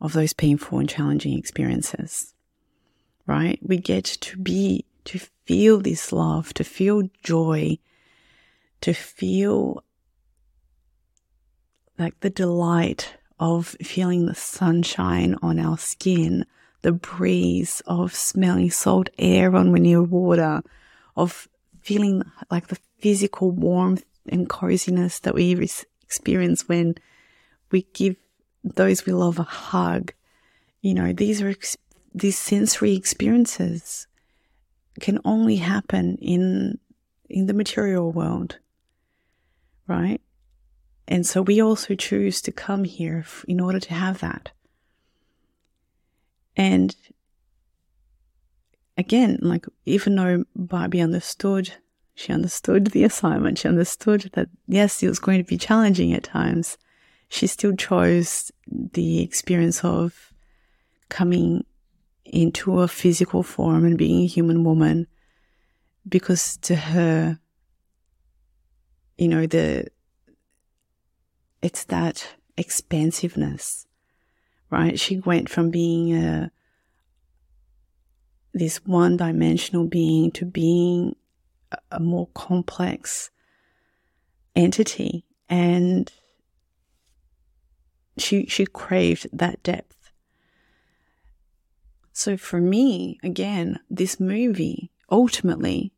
of 0.00 0.14
those 0.14 0.32
painful 0.32 0.78
and 0.78 0.88
challenging 0.88 1.38
experiences, 1.38 2.32
right? 3.26 3.58
We 3.60 3.76
get 3.76 4.04
to 4.06 4.38
be, 4.38 4.86
to 5.04 5.20
feel 5.44 5.78
this 5.78 6.10
love, 6.10 6.54
to 6.54 6.64
feel 6.64 7.02
joy, 7.22 7.78
to 8.80 8.94
feel 8.94 9.84
like 11.98 12.18
the 12.20 12.30
delight 12.30 13.18
of 13.38 13.76
feeling 13.82 14.24
the 14.24 14.34
sunshine 14.34 15.36
on 15.42 15.58
our 15.58 15.76
skin, 15.76 16.46
the 16.82 16.92
breeze 16.92 17.82
of 17.86 18.14
smelling 18.14 18.70
salt 18.70 19.10
air 19.18 19.50
when 19.50 19.72
we're 19.72 20.02
water, 20.02 20.62
of 21.16 21.48
feeling 21.80 22.22
like 22.50 22.68
the 22.68 22.78
physical 22.98 23.50
warmth 23.50 24.04
and 24.28 24.48
coziness 24.48 25.20
that 25.20 25.34
we 25.34 25.70
experience 26.02 26.68
when 26.68 26.94
we 27.70 27.82
give 27.92 28.16
those 28.62 29.06
we 29.06 29.12
love 29.12 29.38
a 29.38 29.44
hug. 29.44 30.12
You 30.80 30.94
know, 30.94 31.12
these 31.12 31.42
are 31.42 31.48
ex- 31.48 31.76
these 32.14 32.38
sensory 32.38 32.94
experiences 32.94 34.06
can 35.00 35.20
only 35.24 35.56
happen 35.56 36.16
in 36.16 36.78
in 37.28 37.46
the 37.46 37.54
material 37.54 38.10
world, 38.10 38.58
right? 39.86 40.20
And 41.06 41.26
so 41.26 41.42
we 41.42 41.60
also 41.60 41.94
choose 41.94 42.40
to 42.42 42.52
come 42.52 42.84
here 42.84 43.24
in 43.46 43.60
order 43.60 43.80
to 43.80 43.94
have 43.94 44.20
that. 44.20 44.50
And 46.58 46.94
again, 48.98 49.38
like 49.40 49.64
even 49.86 50.16
though 50.16 50.44
Barbie 50.54 51.00
understood, 51.00 51.72
she 52.14 52.32
understood 52.32 52.88
the 52.88 53.04
assignment, 53.04 53.58
she 53.58 53.68
understood 53.68 54.30
that 54.34 54.48
yes, 54.66 55.02
it 55.02 55.08
was 55.08 55.20
going 55.20 55.38
to 55.38 55.48
be 55.48 55.56
challenging 55.56 56.12
at 56.12 56.24
times 56.24 56.76
she 57.28 57.46
still 57.46 57.76
chose 57.76 58.50
the 58.66 59.20
experience 59.20 59.84
of 59.84 60.32
coming 61.08 61.64
into 62.24 62.80
a 62.80 62.88
physical 62.88 63.42
form 63.42 63.84
and 63.84 63.98
being 63.98 64.22
a 64.22 64.26
human 64.26 64.64
woman 64.64 65.06
because 66.08 66.56
to 66.58 66.74
her, 66.74 67.38
you 69.18 69.28
know, 69.28 69.46
the, 69.46 69.86
it's 71.62 71.84
that 71.84 72.26
expansiveness, 72.56 73.86
right? 74.70 74.98
She 74.98 75.18
went 75.18 75.48
from 75.48 75.70
being 75.70 76.14
a, 76.14 76.50
this 78.52 78.84
one 78.84 79.16
dimensional 79.16 79.86
being 79.86 80.30
to 80.32 80.44
being 80.44 81.16
a 81.90 82.00
more 82.00 82.28
complex 82.34 83.30
entity. 84.56 85.24
And 85.48 86.12
she 88.18 88.46
she 88.46 88.66
craved 88.66 89.28
that 89.32 89.62
depth. 89.62 90.10
So 92.12 92.36
for 92.36 92.60
me, 92.60 93.18
again, 93.22 93.78
this 93.88 94.18
movie 94.18 94.90
ultimately 95.10 95.92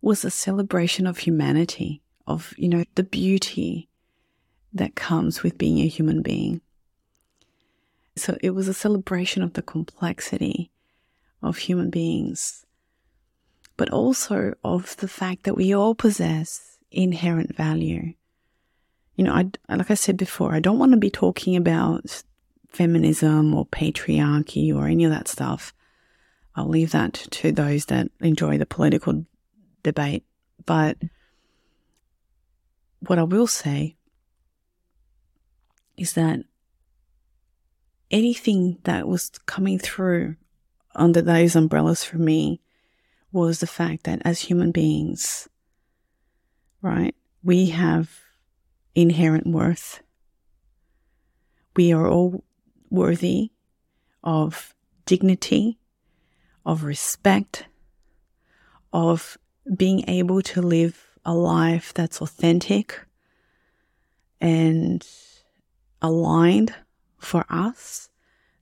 was 0.00 0.24
a 0.24 0.30
celebration 0.30 1.06
of 1.06 1.18
humanity, 1.18 2.00
of, 2.26 2.54
you 2.56 2.68
know, 2.68 2.84
the 2.94 3.02
beauty 3.02 3.90
that 4.72 4.94
comes 4.94 5.42
with 5.42 5.58
being 5.58 5.78
a 5.80 5.88
human 5.88 6.22
being. 6.22 6.62
So 8.16 8.36
it 8.40 8.50
was 8.50 8.68
a 8.68 8.74
celebration 8.74 9.42
of 9.42 9.52
the 9.52 9.62
complexity 9.62 10.70
of 11.42 11.58
human 11.58 11.90
beings, 11.90 12.64
but 13.76 13.90
also 13.90 14.54
of 14.64 14.96
the 14.96 15.08
fact 15.08 15.44
that 15.44 15.56
we 15.56 15.74
all 15.74 15.94
possess 15.94 16.78
inherent 16.90 17.54
value 17.54 18.14
you 19.16 19.24
know, 19.24 19.32
I, 19.32 19.50
like 19.74 19.90
I 19.90 19.94
said 19.94 20.16
before, 20.16 20.54
I 20.54 20.60
don't 20.60 20.78
want 20.78 20.92
to 20.92 20.98
be 20.98 21.10
talking 21.10 21.56
about 21.56 22.22
feminism 22.68 23.54
or 23.54 23.66
patriarchy 23.66 24.74
or 24.74 24.86
any 24.86 25.04
of 25.04 25.10
that 25.10 25.26
stuff. 25.26 25.72
I'll 26.54 26.68
leave 26.68 26.92
that 26.92 27.14
to 27.14 27.50
those 27.50 27.86
that 27.86 28.08
enjoy 28.20 28.58
the 28.58 28.66
political 28.66 29.24
debate. 29.82 30.24
But 30.64 30.98
what 33.00 33.18
I 33.18 33.22
will 33.22 33.46
say 33.46 33.96
is 35.96 36.12
that 36.12 36.40
anything 38.10 38.78
that 38.84 39.08
was 39.08 39.30
coming 39.46 39.78
through 39.78 40.36
under 40.94 41.20
those 41.20 41.56
umbrellas 41.56 42.04
for 42.04 42.18
me 42.18 42.60
was 43.32 43.60
the 43.60 43.66
fact 43.66 44.04
that 44.04 44.22
as 44.24 44.40
human 44.40 44.70
beings, 44.72 45.48
right, 46.80 47.14
we 47.42 47.66
have 47.66 48.10
inherent 48.94 49.46
worth. 49.46 50.02
We 51.74 51.92
are 51.92 52.08
all 52.08 52.44
worthy 52.90 53.50
of 54.24 54.74
dignity, 55.04 55.78
of 56.64 56.82
respect, 56.82 57.66
of 58.92 59.36
being 59.76 60.08
able 60.08 60.40
to 60.40 60.62
live 60.62 61.06
a 61.24 61.34
life 61.34 61.92
that's 61.92 62.22
authentic 62.22 63.00
and 64.40 65.06
aligned 66.00 66.74
for 67.18 67.44
us, 67.48 68.08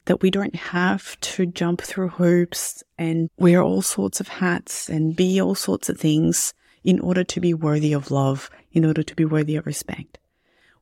that 0.07 0.21
we 0.21 0.31
don't 0.31 0.55
have 0.55 1.19
to 1.21 1.47
jump 1.47 1.81
through 1.81 2.09
hoops 2.09 2.83
and 2.99 3.31
wear 3.39 3.63
all 3.63 3.83
sorts 3.83 4.21
of 4.21 4.29
hats 4.29 4.89
and 4.89 5.17
be 5.17 5.41
all 5.41 5.55
sorts 5.55 5.89
of 5.89 5.99
things 5.99 6.53
in 6.83 7.01
order 7.01 7.25
to 7.25 7.41
be 7.41 7.55
worthy 7.55 7.93
of 7.93 8.11
love, 8.11 8.51
in 8.73 8.85
order 8.85 9.03
to 9.03 9.15
be 9.15 9.25
worthy 9.25 9.57
of 9.57 9.67
respect. 9.67 10.19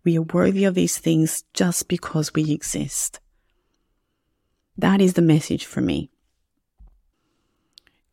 We 0.05 0.19
are 0.19 0.23
worthy 0.23 0.65
of 0.65 0.75
these 0.75 0.99
things 0.99 1.45
just 1.55 1.89
because 1.89 2.35
we 2.35 2.51
exist. 2.51 3.21
That 4.77 5.01
is 5.01 5.15
the 5.15 5.23
message 5.23 5.65
for 5.65 5.81
me. 5.81 6.11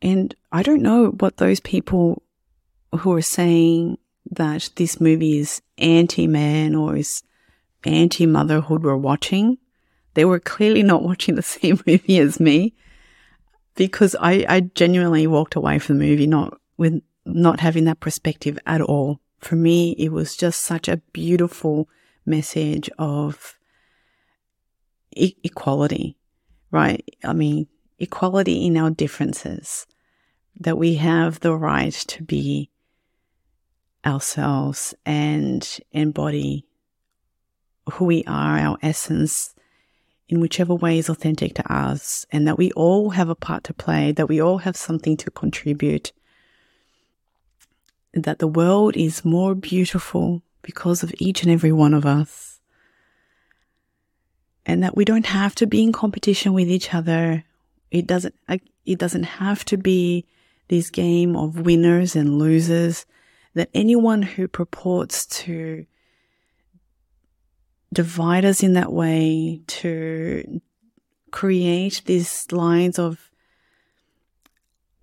And 0.02 0.36
I 0.52 0.62
don't 0.62 0.84
know 0.84 1.08
what 1.08 1.38
those 1.38 1.60
people 1.60 2.22
who 3.00 3.14
are 3.14 3.22
saying 3.22 3.98
that 4.32 4.70
this 4.76 5.02
movie 5.02 5.40
is 5.40 5.62
anti 5.78 6.28
man 6.28 6.76
or 6.76 6.96
is 6.96 7.24
anti 7.84 8.26
motherhood 8.26 8.84
were 8.84 8.98
watching, 8.98 9.58
they 10.14 10.26
were 10.26 10.40
clearly 10.40 10.84
not 10.84 11.04
watching 11.04 11.36
the 11.36 11.42
same 11.58 11.82
movie 11.86 12.20
as 12.20 12.40
me 12.40 12.74
because 13.76 14.16
I, 14.20 14.46
I 14.50 14.60
genuinely 14.62 15.26
walked 15.28 15.56
away 15.56 15.80
from 15.80 16.00
the 16.00 16.06
movie 16.06 16.28
not 16.28 16.60
with 16.78 17.02
not 17.26 17.60
having 17.60 17.86
that 17.86 18.00
perspective 18.00 18.60
at 18.66 18.82
all. 18.82 19.20
For 19.40 19.56
me, 19.56 19.92
it 19.92 20.12
was 20.12 20.36
just 20.36 20.62
such 20.62 20.88
a 20.88 20.98
beautiful 21.14 21.88
message 22.26 22.90
of 23.00 23.58
e- 25.16 25.36
equality, 25.44 26.18
right? 26.72 27.04
I 27.24 27.34
mean, 27.34 27.68
equality 28.00 28.66
in 28.66 28.78
our 28.78 28.90
differences, 28.90 29.86
that 30.60 30.78
we 30.78 30.96
have 30.96 31.40
the 31.40 31.56
right 31.56 31.94
to 31.94 32.24
be 32.24 32.70
ourselves 34.06 34.94
and 35.06 35.80
embody 35.92 36.66
who 37.94 38.06
we 38.06 38.24
are, 38.26 38.58
our 38.58 38.78
essence, 38.82 39.54
in 40.28 40.40
whichever 40.40 40.76
way 40.76 40.98
is 41.00 41.10
authentic 41.10 41.56
to 41.56 41.74
us, 41.74 42.26
and 42.32 42.48
that 42.48 42.58
we 42.58 42.72
all 42.74 43.12
have 43.12 43.30
a 43.30 43.36
part 43.36 43.64
to 43.64 43.74
play, 43.74 44.12
that 44.12 44.30
we 44.30 44.40
all 44.40 44.60
have 44.60 44.78
something 44.78 45.18
to 45.18 45.32
contribute, 45.32 46.12
that 48.14 48.40
the 48.40 48.48
world 48.48 48.96
is 48.96 49.26
more 49.26 49.56
beautiful 49.56 50.42
because 50.62 51.02
of 51.02 51.14
each 51.18 51.42
and 51.42 51.52
every 51.52 51.72
one 51.72 51.94
of 51.94 52.06
us, 52.06 52.60
and 54.66 54.84
that 54.84 54.96
we 54.96 55.04
don't 55.04 55.26
have 55.26 55.56
to 55.56 55.66
be 55.66 55.82
in 55.82 55.92
competition 55.92 56.54
with 56.54 56.70
each 56.70 56.94
other. 56.94 57.44
It 57.90 58.06
doesn't, 58.06 58.36
it 58.86 59.00
doesn't 59.00 59.24
have 59.24 59.66
to 59.66 59.78
be 59.78 60.26
this 60.68 60.92
game 60.92 61.36
of 61.36 61.62
winners 61.62 62.16
and 62.16 62.38
losers, 62.38 63.08
that 63.56 63.72
anyone 63.74 64.22
who 64.22 64.48
purports 64.48 65.26
to 65.26 65.88
divide 67.92 68.46
us 68.46 68.64
in 68.64 68.74
that 68.74 68.92
way, 68.92 69.62
to 69.68 70.62
create 71.32 72.02
these 72.06 72.52
lines 72.52 73.00
of 73.00 73.30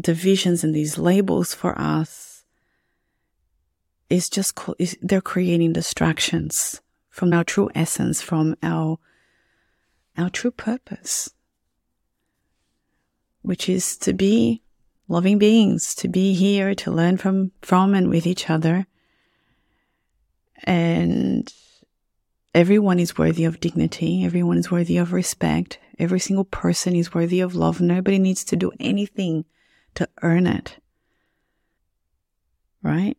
divisions 0.00 0.62
and 0.62 0.74
these 0.74 0.98
labels 0.98 1.54
for 1.54 1.78
us 1.78 2.44
is 4.08 4.28
just, 4.28 4.58
is, 4.78 4.96
they're 5.02 5.20
creating 5.20 5.72
distractions 5.72 6.80
from 7.10 7.32
our 7.32 7.44
true 7.44 7.70
essence, 7.74 8.22
from 8.22 8.56
our, 8.62 8.98
our 10.16 10.30
true 10.30 10.50
purpose, 10.50 11.30
which 13.42 13.68
is 13.68 13.96
to 13.96 14.12
be 14.12 14.62
loving 15.08 15.38
beings, 15.38 15.94
to 15.94 16.08
be 16.08 16.34
here, 16.34 16.74
to 16.74 16.90
learn 16.90 17.16
from, 17.16 17.52
from 17.62 17.94
and 17.94 18.10
with 18.10 18.26
each 18.26 18.50
other. 18.50 18.86
And 20.64 21.52
everyone 22.56 22.98
is 22.98 23.18
worthy 23.18 23.44
of 23.44 23.60
dignity. 23.60 24.24
Everyone 24.24 24.56
is 24.56 24.70
worthy 24.70 24.96
of 24.96 25.12
respect. 25.12 25.78
Every 25.98 26.18
single 26.18 26.46
person 26.46 26.96
is 26.96 27.12
worthy 27.12 27.40
of 27.40 27.54
love. 27.54 27.82
Nobody 27.82 28.18
needs 28.18 28.44
to 28.44 28.56
do 28.56 28.72
anything 28.80 29.44
to 29.94 30.08
earn 30.22 30.46
it. 30.46 30.78
Right? 32.82 33.18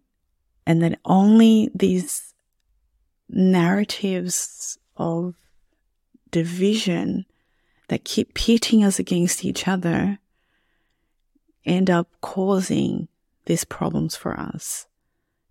And 0.66 0.82
that 0.82 1.00
only 1.06 1.70
these 1.76 2.34
narratives 3.30 4.80
of 4.96 5.36
division 6.32 7.26
that 7.90 8.04
keep 8.04 8.34
pitting 8.34 8.84
us 8.84 8.98
against 8.98 9.46
each 9.46 9.68
other 9.68 10.18
end 11.64 11.92
up 11.92 12.10
causing 12.22 13.08
these 13.46 13.66
problems 13.66 14.16
for 14.16 14.38
us. 14.38 14.88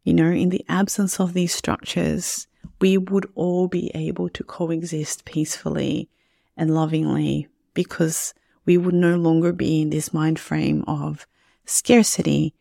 You 0.07 0.15
know, 0.15 0.31
in 0.31 0.51
the 0.51 0.65
absence 0.69 1.19
of 1.19 1.33
these 1.33 1.53
structures, 1.53 2.47
we 2.81 2.97
would 2.97 3.29
all 3.35 3.67
be 3.67 3.91
able 3.93 4.29
to 4.29 4.45
coexist 4.45 5.25
peacefully 5.25 6.09
and 6.57 6.73
lovingly 6.73 7.49
because 7.75 8.33
we 8.65 8.79
would 8.79 8.95
no 8.95 9.17
longer 9.17 9.53
be 9.53 9.83
in 9.83 9.91
this 9.91 10.15
mind 10.15 10.39
frame 10.39 10.85
of 10.87 11.27
scarcity. 11.65 12.55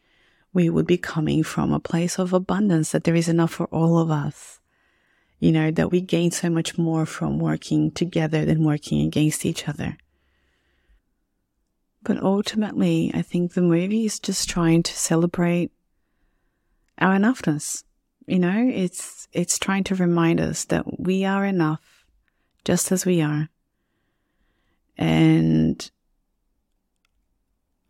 We 0.54 0.72
would 0.72 0.88
be 0.88 0.98
coming 0.98 1.44
from 1.44 1.72
a 1.72 1.80
place 1.80 2.18
of 2.18 2.34
abundance 2.34 2.94
that 2.94 3.04
there 3.04 3.14
is 3.14 3.30
enough 3.30 3.52
for 3.52 3.68
all 3.68 4.00
of 4.00 4.10
us. 4.10 4.60
You 5.38 5.52
know, 5.52 5.70
that 5.70 5.92
we 5.92 6.02
gain 6.02 6.32
so 6.32 6.50
much 6.50 6.80
more 6.80 7.06
from 7.06 7.38
working 7.38 7.92
together 7.92 8.44
than 8.44 8.64
working 8.64 9.06
against 9.06 9.46
each 9.46 9.68
other. 9.68 9.98
But 12.02 12.24
ultimately, 12.24 13.12
I 13.14 13.22
think 13.22 13.54
the 13.54 13.62
movie 13.62 14.06
is 14.06 14.20
just 14.20 14.50
trying 14.50 14.82
to 14.82 14.94
celebrate 14.94 15.72
our 17.00 17.16
enoughness. 17.16 17.84
You 18.28 18.40
know, 18.40 18.72
it's, 18.74 19.28
it's 19.34 19.60
trying 19.60 19.84
to 19.86 19.96
remind 19.96 20.42
us 20.42 20.66
that 20.66 21.00
we 21.00 21.26
are 21.26 21.46
enough 21.46 22.06
just 22.64 22.92
as 22.92 23.06
we 23.06 23.22
are. 23.22 23.50
And 24.98 25.90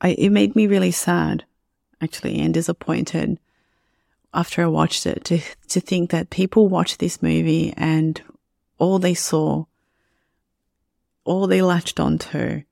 I, 0.01 0.09
it 0.09 0.29
made 0.29 0.55
me 0.55 0.67
really 0.67 0.91
sad, 0.91 1.45
actually, 2.01 2.39
and 2.39 2.53
disappointed 2.53 3.39
after 4.33 4.61
I 4.61 4.67
watched 4.67 5.05
it 5.05 5.23
to, 5.25 5.39
to 5.69 5.79
think 5.79 6.09
that 6.11 6.29
people 6.29 6.67
watched 6.67 6.99
this 6.99 7.23
movie 7.23 7.73
and 7.77 8.21
all 8.77 8.99
they 8.99 9.13
saw, 9.13 9.65
all 11.23 11.47
they 11.47 11.61
latched 11.61 11.99
onto 11.99 12.63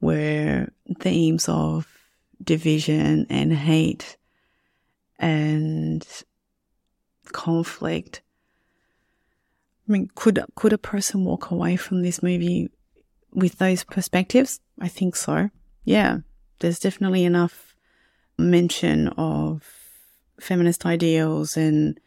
were 0.00 0.68
themes 1.00 1.48
of 1.48 1.88
division 2.42 3.26
and 3.30 3.52
hate 3.54 4.18
and 5.18 6.06
conflict. 7.32 8.22
I 9.88 9.92
mean, 9.92 10.10
could 10.14 10.42
could 10.54 10.72
a 10.72 10.78
person 10.78 11.24
walk 11.24 11.50
away 11.50 11.76
from 11.76 12.02
this 12.02 12.22
movie 12.22 12.70
with 13.32 13.58
those 13.58 13.84
perspectives? 13.84 14.60
I 14.80 14.88
think 14.88 15.16
so. 15.16 15.50
Yeah, 15.84 16.18
there's 16.60 16.78
definitely 16.78 17.24
enough 17.24 17.74
mention 18.38 19.08
of 19.08 19.62
feminist 20.40 20.84
ideals 20.84 21.56
and 21.56 22.00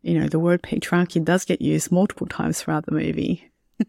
you 0.00 0.18
know 0.18 0.26
the 0.26 0.38
word 0.38 0.62
patriarchy 0.62 1.22
does 1.22 1.44
get 1.44 1.60
used 1.60 1.92
multiple 1.92 2.26
times 2.26 2.62
throughout 2.62 2.86
the 2.86 2.92
movie. 2.92 3.50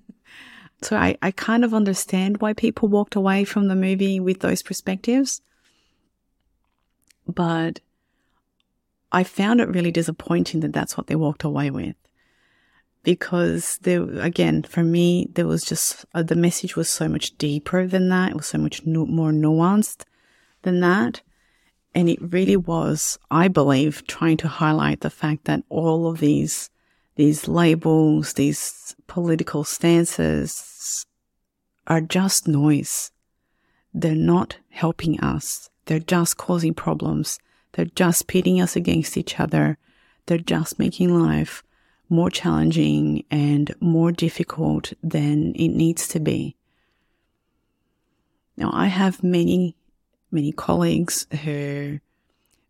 So 0.81 0.95
I, 0.95 1.17
I 1.21 1.31
kind 1.31 1.65
of 1.65 1.73
understand 1.73 2.39
why 2.39 2.53
people 2.53 2.87
walked 2.87 3.15
away 3.15 3.43
from 3.43 3.67
the 3.67 3.75
movie 3.75 4.19
with 4.19 4.39
those 4.39 4.63
perspectives. 4.63 5.41
But 7.27 7.81
I 9.11 9.23
found 9.23 9.59
it 9.59 9.69
really 9.69 9.91
disappointing 9.91 10.59
that 10.61 10.73
that's 10.73 10.97
what 10.97 11.07
they 11.07 11.15
walked 11.15 11.43
away 11.43 11.71
with. 11.71 11.95
Because 13.03 13.77
there, 13.79 14.03
again, 14.19 14.63
for 14.63 14.83
me, 14.83 15.29
there 15.33 15.47
was 15.47 15.63
just, 15.63 16.05
uh, 16.13 16.21
the 16.21 16.35
message 16.35 16.75
was 16.75 16.89
so 16.89 17.07
much 17.07 17.37
deeper 17.37 17.87
than 17.87 18.09
that. 18.09 18.31
It 18.31 18.35
was 18.35 18.47
so 18.47 18.57
much 18.57 18.85
no, 18.85 19.05
more 19.05 19.31
nuanced 19.31 20.03
than 20.63 20.81
that. 20.81 21.21
And 21.95 22.09
it 22.09 22.19
really 22.21 22.57
was, 22.57 23.17
I 23.31 23.47
believe, 23.47 24.05
trying 24.05 24.37
to 24.37 24.47
highlight 24.47 25.01
the 25.01 25.09
fact 25.09 25.45
that 25.45 25.63
all 25.69 26.07
of 26.07 26.19
these 26.19 26.69
these 27.15 27.49
labels, 27.49 28.33
these 28.35 28.95
political 29.07 29.65
stances 29.65 31.05
are 31.85 31.99
just 31.99 32.47
noise. 32.47 33.11
They're 33.93 34.15
not 34.15 34.57
helping 34.69 35.19
us. 35.19 35.69
They're 35.83 35.99
just 35.99 36.37
causing 36.37 36.73
problems. 36.73 37.37
They're 37.73 37.85
just 37.85 38.27
pitting 38.27 38.59
us 38.61 38.75
against 38.75 39.17
each 39.17 39.39
other. 39.39 39.77
They're 40.25 40.37
just 40.37 40.79
making 40.79 41.17
life 41.17 41.63
more 42.09 42.29
challenging 42.29 43.23
and 43.29 43.73
more 43.79 44.11
difficult 44.11 44.93
than 45.03 45.53
it 45.55 45.69
needs 45.69 46.07
to 46.09 46.19
be. 46.19 46.55
Now, 48.57 48.71
I 48.73 48.87
have 48.87 49.23
many, 49.23 49.77
many 50.31 50.51
colleagues 50.51 51.27
who 51.43 51.99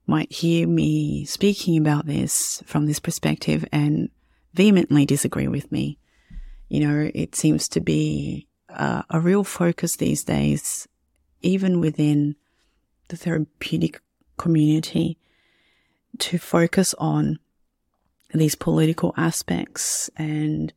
might 0.05 0.31
hear 0.31 0.67
me 0.67 1.25
speaking 1.25 1.77
about 1.77 2.05
this 2.05 2.61
from 2.65 2.85
this 2.85 2.99
perspective 2.99 3.65
and 3.71 4.09
vehemently 4.53 5.05
disagree 5.05 5.47
with 5.47 5.71
me. 5.71 5.97
You 6.67 6.81
know, 6.81 7.11
it 7.15 7.35
seems 7.35 7.67
to 7.69 7.79
be 7.79 8.47
uh, 8.69 9.03
a 9.09 9.19
real 9.19 9.43
focus 9.43 9.95
these 9.95 10.23
days, 10.23 10.87
even 11.41 11.79
within 11.79 12.35
the 13.07 13.17
therapeutic 13.17 14.01
community, 14.39 15.19
to 16.17 16.39
focus 16.39 16.95
on 16.97 17.37
these 18.33 18.55
political 18.55 19.13
aspects. 19.15 20.09
And 20.17 20.73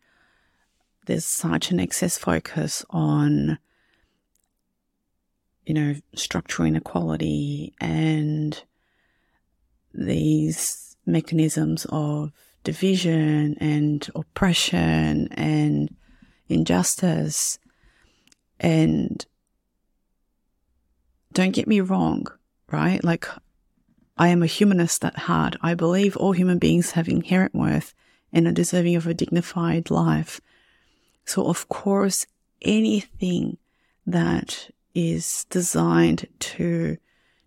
there's 1.07 1.25
such 1.25 1.71
an 1.71 1.81
excess 1.81 2.19
focus 2.19 2.85
on, 2.91 3.59
you 5.65 5.75
know, 5.75 5.95
structural 6.15 6.69
inequality 6.69 7.75
and 7.81 8.63
these 9.95 10.97
mechanisms 11.07 11.87
of 11.91 12.33
division 12.65 13.57
and 13.59 14.09
oppression 14.15 15.29
and 15.33 15.95
injustice. 16.49 17.59
And 18.61 19.25
don't 21.33 21.51
get 21.55 21.67
me 21.67 21.81
wrong, 21.81 22.27
right? 22.71 23.03
Like, 23.03 23.27
I 24.17 24.29
am 24.29 24.43
a 24.43 24.47
humanist 24.47 25.05
at 25.05 25.17
heart. 25.17 25.57
I 25.63 25.75
believe 25.75 26.17
all 26.17 26.33
human 26.33 26.59
beings 26.59 26.93
have 26.93 27.09
inherent 27.09 27.55
worth 27.55 27.95
and 28.33 28.47
are 28.47 28.53
deserving 28.53 28.97
of 28.97 29.07
a 29.07 29.15
dignified 29.15 29.91
life. 29.91 30.41
So 31.25 31.47
of 31.47 31.69
course, 31.69 32.27
anything 32.61 33.59
that 34.07 34.71
is 34.95 35.47
designed 35.51 36.27
to 36.39 36.99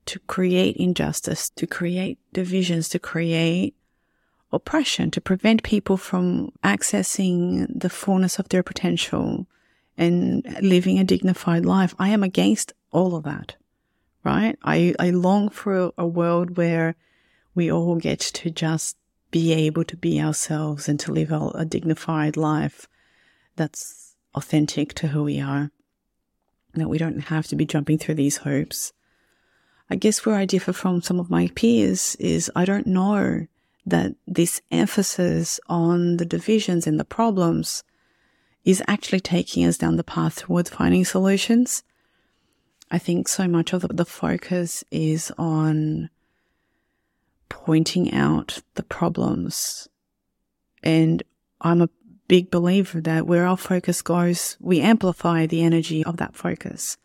to 0.05 0.19
create 0.19 0.77
injustice, 0.77 1.49
to 1.49 1.65
create 1.65 2.19
divisions, 2.31 2.89
to 2.89 2.99
create 2.99 3.75
oppression, 4.51 5.09
to 5.11 5.19
prevent 5.19 5.63
people 5.63 5.97
from 5.97 6.51
accessing 6.63 7.67
the 7.79 7.89
fullness 7.89 8.37
of 8.37 8.49
their 8.49 8.61
potential 8.61 9.47
and 9.97 10.45
living 10.61 10.99
a 10.99 11.03
dignified 11.03 11.65
life. 11.65 11.95
I 11.97 12.09
am 12.09 12.21
against 12.21 12.73
all 12.91 13.15
of 13.15 13.23
that, 13.23 13.55
right? 14.25 14.57
I, 14.63 14.95
I 14.99 15.11
long 15.11 15.49
for 15.49 15.93
a 15.97 16.07
world 16.07 16.57
where 16.57 16.95
we 17.53 17.71
all 17.71 17.95
get 17.95 18.19
to 18.19 18.49
just 18.49 18.97
be 19.31 19.53
able 19.53 19.83
to 19.85 19.95
be 19.95 20.19
ourselves 20.19 20.89
and 20.89 20.99
to 20.99 21.11
live 21.11 21.31
a, 21.31 21.63
dignified 21.65 22.35
life 22.35 22.87
that's 23.55 24.15
authentic 24.33 24.93
to 24.95 25.07
who 25.09 25.23
we 25.23 25.39
are. 25.39 25.71
That 26.73 26.89
we 26.89 26.97
don't 26.97 27.19
have 27.19 27.47
to 27.47 27.55
be 27.55 27.65
jumping 27.65 27.97
through 27.97 28.15
these 28.15 28.37
hoops. 28.37 28.91
I 29.89 29.95
guess 29.95 30.25
where 30.25 30.35
I 30.35 30.45
differ 30.45 30.73
from 30.73 31.01
some 31.01 31.19
of 31.19 31.29
my 31.29 31.49
peers 31.55 32.15
is 32.15 32.51
I 32.55 32.65
don't 32.65 32.87
know 32.87 33.47
that 33.85 34.15
this 34.27 34.61
emphasis 34.71 35.59
on 35.67 36.17
the 36.17 36.25
divisions 36.25 36.87
and 36.87 36.99
the 36.99 37.05
problems 37.05 37.83
is 38.65 38.83
actually 38.87 39.19
taking 39.19 39.63
us 39.65 39.77
down 39.77 39.95
the 39.95 40.03
path 40.03 40.37
towards 40.39 40.71
finding 40.71 41.05
solutions. 41.05 41.83
I 42.91 42.97
think 42.97 43.27
so 43.27 43.47
much 43.47 43.73
of 43.73 43.85
the, 43.89 44.05
focus 44.05 44.83
is 44.91 45.31
on 45.37 46.09
pointing 47.49 48.13
out 48.13 48.61
the 48.75 48.83
problems. 48.83 49.89
And 50.83 51.23
I'm 51.61 51.81
a 51.81 51.89
big 52.27 52.51
believer 52.51 53.01
that 53.01 53.25
where 53.25 53.45
our 53.45 53.57
focus 53.57 54.01
goes, 54.01 54.57
we 54.59 54.81
amplify 54.81 55.45
the 55.45 55.63
energy 55.63 56.03
of 56.03 56.17
that 56.17 56.35
focus, 56.35 56.97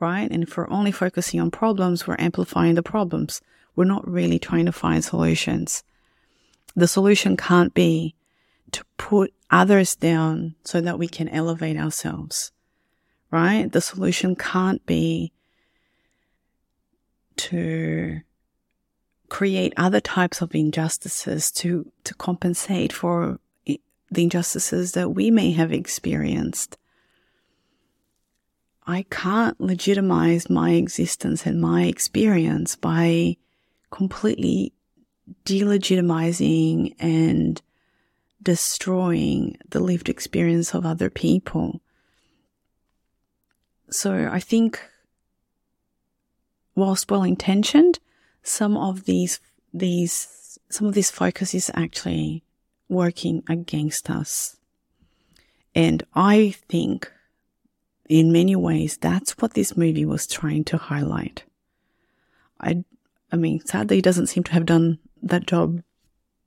right? 0.00 0.30
And 0.30 0.42
if 0.42 0.56
we're 0.56 0.70
only 0.70 0.92
focusing 0.92 1.40
on 1.40 1.50
problems, 1.50 2.06
we're 2.06 2.16
amplifying 2.18 2.74
the 2.74 2.82
problems. 2.82 3.40
We're 3.74 3.84
not 3.84 4.06
really 4.06 4.38
trying 4.38 4.66
to 4.66 4.72
find 4.72 5.02
solutions. 5.02 5.82
The 6.74 6.88
solution 6.88 7.36
can't 7.36 7.72
be 7.74 8.14
to 8.72 8.84
put 8.96 9.32
others 9.50 9.94
down 9.94 10.54
so 10.64 10.80
that 10.80 10.98
we 10.98 11.08
can 11.08 11.28
elevate 11.28 11.76
ourselves, 11.76 12.52
right? 13.32 13.72
The 13.72 13.80
solution 13.80 14.36
can't 14.36 14.84
be 14.86 15.32
to 17.38 18.20
create 19.28 19.72
other 19.76 20.00
types 20.00 20.42
of 20.42 20.54
injustices 20.54 21.50
to, 21.50 21.90
to 22.04 22.14
compensate 22.14 22.92
for 22.92 23.40
the 23.64 24.22
injustices 24.22 24.92
that 24.92 25.10
we 25.10 25.30
may 25.30 25.52
have 25.52 25.72
experienced. 25.72 26.76
I 28.86 29.06
can't 29.10 29.58
legitimize 29.60 30.50
my 30.50 30.72
existence 30.72 31.46
and 31.46 31.60
my 31.60 31.84
experience 31.84 32.76
by 32.76 33.36
completely 33.90 34.72
delegitimizing 35.46 36.94
and 36.98 37.62
destroying 38.42 39.56
the 39.70 39.80
lived 39.80 40.08
experience 40.08 40.74
of 40.74 40.84
other 40.84 41.08
people. 41.08 41.80
So 43.92 44.28
I 44.32 44.40
think, 44.40 44.80
whilst 46.74 47.10
well 47.10 47.22
intentioned, 47.22 47.98
some 48.42 48.76
of 48.76 49.04
these, 49.04 49.38
these, 49.72 50.58
some 50.70 50.86
of 50.86 50.94
this 50.94 51.10
focus 51.10 51.54
is 51.54 51.70
actually 51.74 52.42
working 52.88 53.42
against 53.48 54.08
us. 54.08 54.56
And 55.74 56.02
I 56.14 56.54
think 56.68 57.12
in 58.08 58.32
many 58.32 58.56
ways 58.56 58.96
that's 58.96 59.32
what 59.38 59.54
this 59.54 59.76
movie 59.76 60.06
was 60.06 60.26
trying 60.26 60.64
to 60.64 60.78
highlight. 60.78 61.44
I, 62.60 62.84
I 63.30 63.36
mean, 63.36 63.60
sadly, 63.64 63.98
it 63.98 64.04
doesn't 64.04 64.28
seem 64.28 64.42
to 64.44 64.52
have 64.52 64.66
done 64.66 65.00
that 65.22 65.46
job 65.46 65.82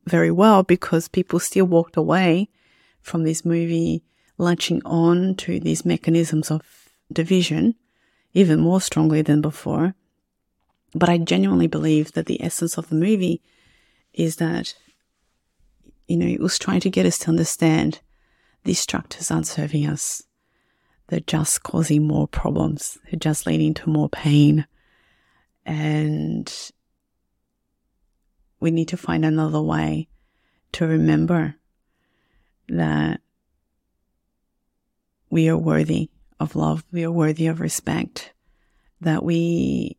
very 0.06 0.32
well 0.32 0.64
because 0.64 1.08
people 1.08 1.40
still 1.40 1.66
walked 1.66 1.96
away 1.96 2.50
from 3.02 3.24
this 3.24 3.46
movie 3.46 4.04
latching 4.40 4.82
on 4.84 5.36
to 5.36 5.60
these 5.60 5.86
mechanisms 5.86 6.50
of 6.50 6.85
division 7.12 7.76
even 8.34 8.60
more 8.60 8.82
strongly 8.82 9.22
than 9.22 9.42
before. 9.42 9.96
But 10.94 11.10
I 11.10 11.18
genuinely 11.18 11.68
believe 11.68 12.14
that 12.14 12.26
the 12.26 12.42
essence 12.42 12.78
of 12.78 12.90
the 12.90 12.96
movie 12.96 13.42
is 14.14 14.38
that, 14.38 14.76
you 16.08 16.18
know, 16.18 16.26
it 16.26 16.40
was 16.40 16.60
trying 16.60 16.82
to 16.82 16.90
get 16.90 17.06
us 17.06 17.18
to 17.20 17.30
understand 17.30 18.00
these 18.64 18.80
structures 18.80 19.32
aren't 19.32 19.48
serving 19.48 19.88
us. 19.88 20.24
They're 21.08 21.20
just 21.20 21.64
causing 21.64 22.08
more 22.08 22.28
problems. 22.28 22.98
They're 23.06 23.20
just 23.20 23.46
leading 23.46 23.74
to 23.76 23.90
more 23.90 24.10
pain. 24.10 24.66
And 25.66 26.52
we 28.60 28.72
need 28.72 28.88
to 28.90 28.98
find 28.98 29.24
another 29.26 29.62
way 29.62 30.08
to 30.74 30.88
remember 30.88 31.56
that 32.68 33.22
we 35.30 35.48
are 35.50 35.58
worthy 35.58 36.10
of 36.40 36.56
love. 36.56 36.84
We 36.92 37.04
are 37.04 37.12
worthy 37.12 37.48
of 37.48 37.60
respect. 37.60 38.34
That 39.02 39.24
we, 39.24 39.98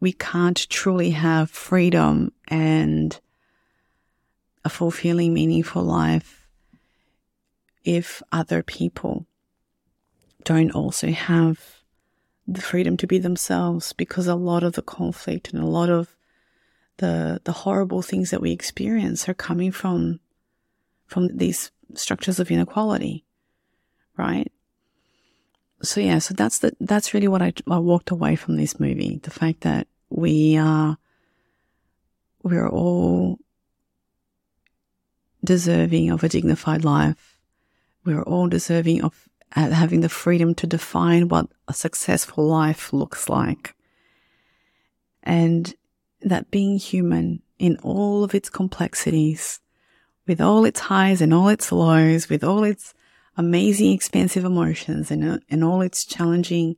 we 0.00 0.12
can't 0.12 0.68
truly 0.68 1.10
have 1.10 1.50
freedom 1.50 2.32
and 2.46 3.18
a 4.64 4.68
fulfilling, 4.68 5.34
meaningful 5.34 5.82
life 5.82 6.46
if 7.84 8.22
other 8.32 8.62
people 8.62 9.26
don't 10.44 10.70
also 10.72 11.10
have 11.10 11.78
the 12.46 12.60
freedom 12.60 12.96
to 12.96 13.06
be 13.06 13.18
themselves 13.18 13.92
because 13.92 14.26
a 14.26 14.34
lot 14.34 14.62
of 14.62 14.72
the 14.74 14.82
conflict 14.82 15.52
and 15.52 15.62
a 15.62 15.66
lot 15.66 15.90
of 15.90 16.16
the 16.96 17.40
the 17.44 17.52
horrible 17.52 18.02
things 18.02 18.30
that 18.30 18.40
we 18.40 18.50
experience 18.52 19.28
are 19.28 19.34
coming 19.34 19.70
from 19.70 20.20
from 21.06 21.28
these 21.36 21.70
structures 21.94 22.38
of 22.38 22.50
inequality, 22.50 23.24
right? 24.18 24.50
So 25.82 26.00
yeah, 26.00 26.18
so 26.18 26.34
that's 26.34 26.58
the 26.58 26.72
that's 26.80 27.14
really 27.14 27.28
what 27.28 27.42
I, 27.42 27.52
I 27.70 27.78
walked 27.78 28.10
away 28.10 28.34
from 28.36 28.56
this 28.56 28.80
movie. 28.80 29.20
The 29.22 29.30
fact 29.30 29.60
that 29.60 29.86
we 30.10 30.56
uh, 30.56 30.64
are 30.64 30.98
we're 32.42 32.68
all 32.68 33.38
deserving 35.44 36.10
of 36.10 36.24
a 36.24 36.28
dignified 36.28 36.84
life. 36.84 37.38
We're 38.04 38.22
all 38.22 38.48
deserving 38.48 39.02
of 39.02 39.28
uh, 39.54 39.70
having 39.70 40.00
the 40.00 40.08
freedom 40.08 40.54
to 40.56 40.66
define 40.66 41.28
what 41.28 41.48
a 41.68 41.74
successful 41.74 42.46
life 42.46 42.92
looks 42.92 43.28
like. 43.28 43.74
And 45.22 45.72
that 46.22 46.50
being 46.50 46.78
human 46.78 47.42
in 47.58 47.76
all 47.82 48.24
of 48.24 48.34
its 48.34 48.50
complexities, 48.50 49.60
with 50.26 50.40
all 50.40 50.64
its 50.64 50.80
highs 50.80 51.20
and 51.20 51.32
all 51.32 51.48
its 51.48 51.70
lows, 51.70 52.28
with 52.28 52.44
all 52.44 52.64
its 52.64 52.94
amazing, 53.38 53.92
expansive 53.92 54.44
emotions 54.44 55.10
and, 55.10 55.24
uh, 55.24 55.38
and 55.48 55.64
all 55.64 55.80
its 55.80 56.04
challenging, 56.04 56.76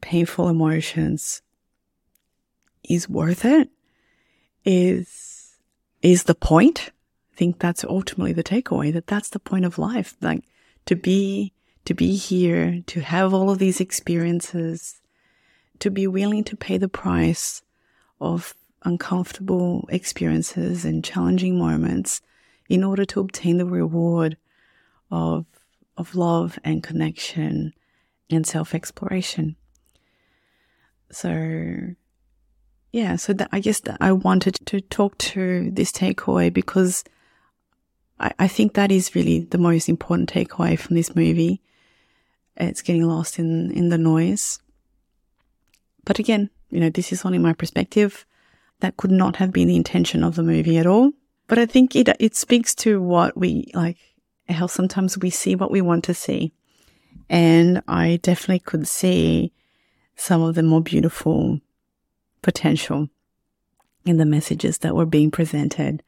painful 0.00 0.48
emotions, 0.48 1.42
is 2.82 3.08
worth 3.08 3.44
it? 3.44 3.68
Is, 4.64 5.58
is 6.00 6.24
the 6.24 6.34
point? 6.34 6.90
I 7.32 7.36
think 7.36 7.58
that's 7.58 7.84
ultimately 7.84 8.32
the 8.32 8.42
takeaway 8.42 8.92
that 8.92 9.06
that's 9.06 9.28
the 9.28 9.38
point 9.38 9.64
of 9.64 9.78
life. 9.78 10.16
Like 10.20 10.44
to 10.86 10.96
be, 10.96 11.52
to 11.84 11.94
be 11.94 12.16
here, 12.16 12.82
to 12.86 13.00
have 13.00 13.34
all 13.34 13.50
of 13.50 13.58
these 13.58 13.80
experiences, 13.80 15.00
to 15.78 15.90
be 15.90 16.06
willing 16.06 16.44
to 16.44 16.56
pay 16.56 16.78
the 16.78 16.88
price 16.88 17.62
of 18.20 18.54
uncomfortable 18.84 19.86
experiences 19.90 20.84
and 20.84 21.04
challenging 21.04 21.58
moments 21.58 22.20
in 22.68 22.82
order 22.82 23.04
to 23.04 23.20
obtain 23.20 23.58
the 23.58 23.66
reward 23.66 24.36
of, 25.10 25.44
of 25.96 26.14
love 26.14 26.58
and 26.64 26.82
connection 26.82 27.74
and 28.30 28.46
self 28.46 28.74
exploration. 28.74 29.56
So, 31.10 31.94
yeah, 32.92 33.16
so 33.16 33.32
that, 33.34 33.48
I 33.52 33.60
guess 33.60 33.80
that 33.80 33.98
I 34.00 34.12
wanted 34.12 34.54
to 34.66 34.80
talk 34.80 35.18
to 35.18 35.70
this 35.70 35.92
takeaway 35.92 36.52
because 36.52 37.04
I, 38.18 38.32
I 38.38 38.48
think 38.48 38.74
that 38.74 38.90
is 38.90 39.14
really 39.14 39.40
the 39.40 39.58
most 39.58 39.88
important 39.88 40.32
takeaway 40.32 40.78
from 40.78 40.96
this 40.96 41.14
movie. 41.14 41.60
It's 42.56 42.82
getting 42.82 43.06
lost 43.06 43.38
in, 43.38 43.70
in 43.72 43.88
the 43.88 43.98
noise. 43.98 44.60
But 46.04 46.18
again, 46.18 46.50
you 46.70 46.80
know, 46.80 46.90
this 46.90 47.12
is 47.12 47.24
only 47.24 47.38
my 47.38 47.52
perspective. 47.52 48.26
That 48.80 48.96
could 48.96 49.10
not 49.10 49.36
have 49.36 49.52
been 49.52 49.68
the 49.68 49.76
intention 49.76 50.24
of 50.24 50.34
the 50.34 50.42
movie 50.42 50.78
at 50.78 50.86
all. 50.86 51.12
But 51.46 51.58
I 51.58 51.66
think 51.66 51.94
it, 51.94 52.08
it 52.18 52.34
speaks 52.34 52.74
to 52.76 53.00
what 53.00 53.36
we 53.36 53.70
like, 53.74 53.98
how 54.52 54.66
sometimes 54.66 55.18
we 55.18 55.30
see 55.30 55.54
what 55.54 55.70
we 55.70 55.80
want 55.80 56.04
to 56.04 56.14
see. 56.14 56.52
And 57.28 57.82
I 57.88 58.18
definitely 58.22 58.60
could 58.60 58.86
see 58.86 59.52
some 60.16 60.42
of 60.42 60.54
the 60.54 60.62
more 60.62 60.80
beautiful 60.80 61.60
potential 62.42 63.08
in 64.04 64.16
the 64.16 64.24
messages 64.24 64.78
that 64.78 64.94
were 64.94 65.06
being 65.06 65.30
presented. 65.30 66.02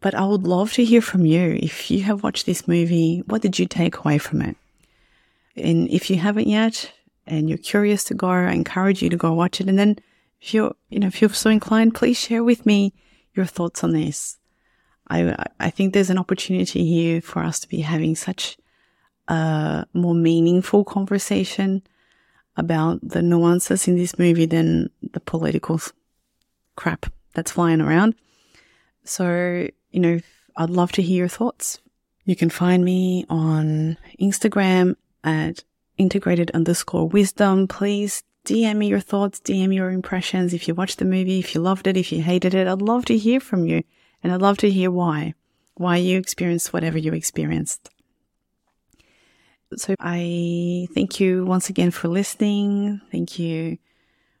But 0.00 0.14
I 0.14 0.24
would 0.26 0.42
love 0.42 0.72
to 0.74 0.84
hear 0.84 1.00
from 1.00 1.24
you. 1.24 1.58
If 1.62 1.90
you 1.90 2.02
have 2.02 2.22
watched 2.22 2.46
this 2.46 2.68
movie, 2.68 3.22
what 3.26 3.42
did 3.42 3.58
you 3.58 3.66
take 3.66 3.98
away 3.98 4.18
from 4.18 4.42
it? 4.42 4.56
And 5.56 5.88
if 5.88 6.10
you 6.10 6.16
haven't 6.16 6.48
yet 6.48 6.92
and 7.26 7.48
you're 7.48 7.58
curious 7.58 8.04
to 8.04 8.14
go, 8.14 8.28
I 8.28 8.52
encourage 8.52 9.02
you 9.02 9.08
to 9.08 9.16
go 9.16 9.32
watch 9.32 9.60
it. 9.60 9.68
And 9.68 9.78
then 9.78 9.96
if 10.40 10.52
you're, 10.52 10.74
you 10.90 10.98
know, 10.98 11.06
if 11.06 11.20
you're 11.20 11.30
so 11.30 11.48
inclined, 11.48 11.94
please 11.94 12.18
share 12.18 12.44
with 12.44 12.66
me 12.66 12.92
your 13.34 13.46
thoughts 13.46 13.82
on 13.84 13.92
this. 13.92 14.36
I, 15.08 15.36
I 15.60 15.70
think 15.70 15.92
there's 15.92 16.10
an 16.10 16.18
opportunity 16.18 16.84
here 16.84 17.20
for 17.20 17.40
us 17.40 17.60
to 17.60 17.68
be 17.68 17.80
having 17.80 18.16
such 18.16 18.56
a 19.28 19.86
more 19.92 20.14
meaningful 20.14 20.84
conversation 20.84 21.82
about 22.56 23.00
the 23.02 23.22
nuances 23.22 23.88
in 23.88 23.96
this 23.96 24.18
movie 24.18 24.46
than 24.46 24.90
the 25.12 25.20
political 25.20 25.80
crap 26.76 27.06
that's 27.34 27.52
flying 27.52 27.80
around. 27.80 28.14
So, 29.04 29.68
you 29.90 30.00
know, 30.00 30.20
I'd 30.56 30.70
love 30.70 30.92
to 30.92 31.02
hear 31.02 31.18
your 31.18 31.28
thoughts. 31.28 31.80
You 32.24 32.36
can 32.36 32.48
find 32.48 32.84
me 32.84 33.26
on 33.28 33.98
Instagram 34.20 34.96
at 35.22 35.64
integrated 35.98 36.50
underscore 36.52 37.08
wisdom. 37.08 37.68
Please 37.68 38.22
DM 38.46 38.76
me 38.76 38.88
your 38.88 39.00
thoughts, 39.00 39.40
DM 39.40 39.74
your 39.74 39.90
impressions. 39.90 40.54
If 40.54 40.68
you 40.68 40.74
watched 40.74 40.98
the 40.98 41.04
movie, 41.04 41.38
if 41.38 41.54
you 41.54 41.60
loved 41.60 41.86
it, 41.86 41.96
if 41.96 42.12
you 42.12 42.22
hated 42.22 42.54
it, 42.54 42.68
I'd 42.68 42.82
love 42.82 43.04
to 43.06 43.16
hear 43.16 43.40
from 43.40 43.66
you. 43.66 43.82
And 44.24 44.32
I'd 44.32 44.40
love 44.40 44.56
to 44.58 44.70
hear 44.70 44.90
why, 44.90 45.34
why 45.74 45.98
you 45.98 46.18
experienced 46.18 46.72
whatever 46.72 46.96
you 46.96 47.12
experienced. 47.12 47.90
So 49.76 49.94
I 50.00 50.88
thank 50.94 51.20
you 51.20 51.44
once 51.44 51.68
again 51.68 51.90
for 51.90 52.08
listening. 52.08 53.02
Thank 53.12 53.38
you 53.38 53.76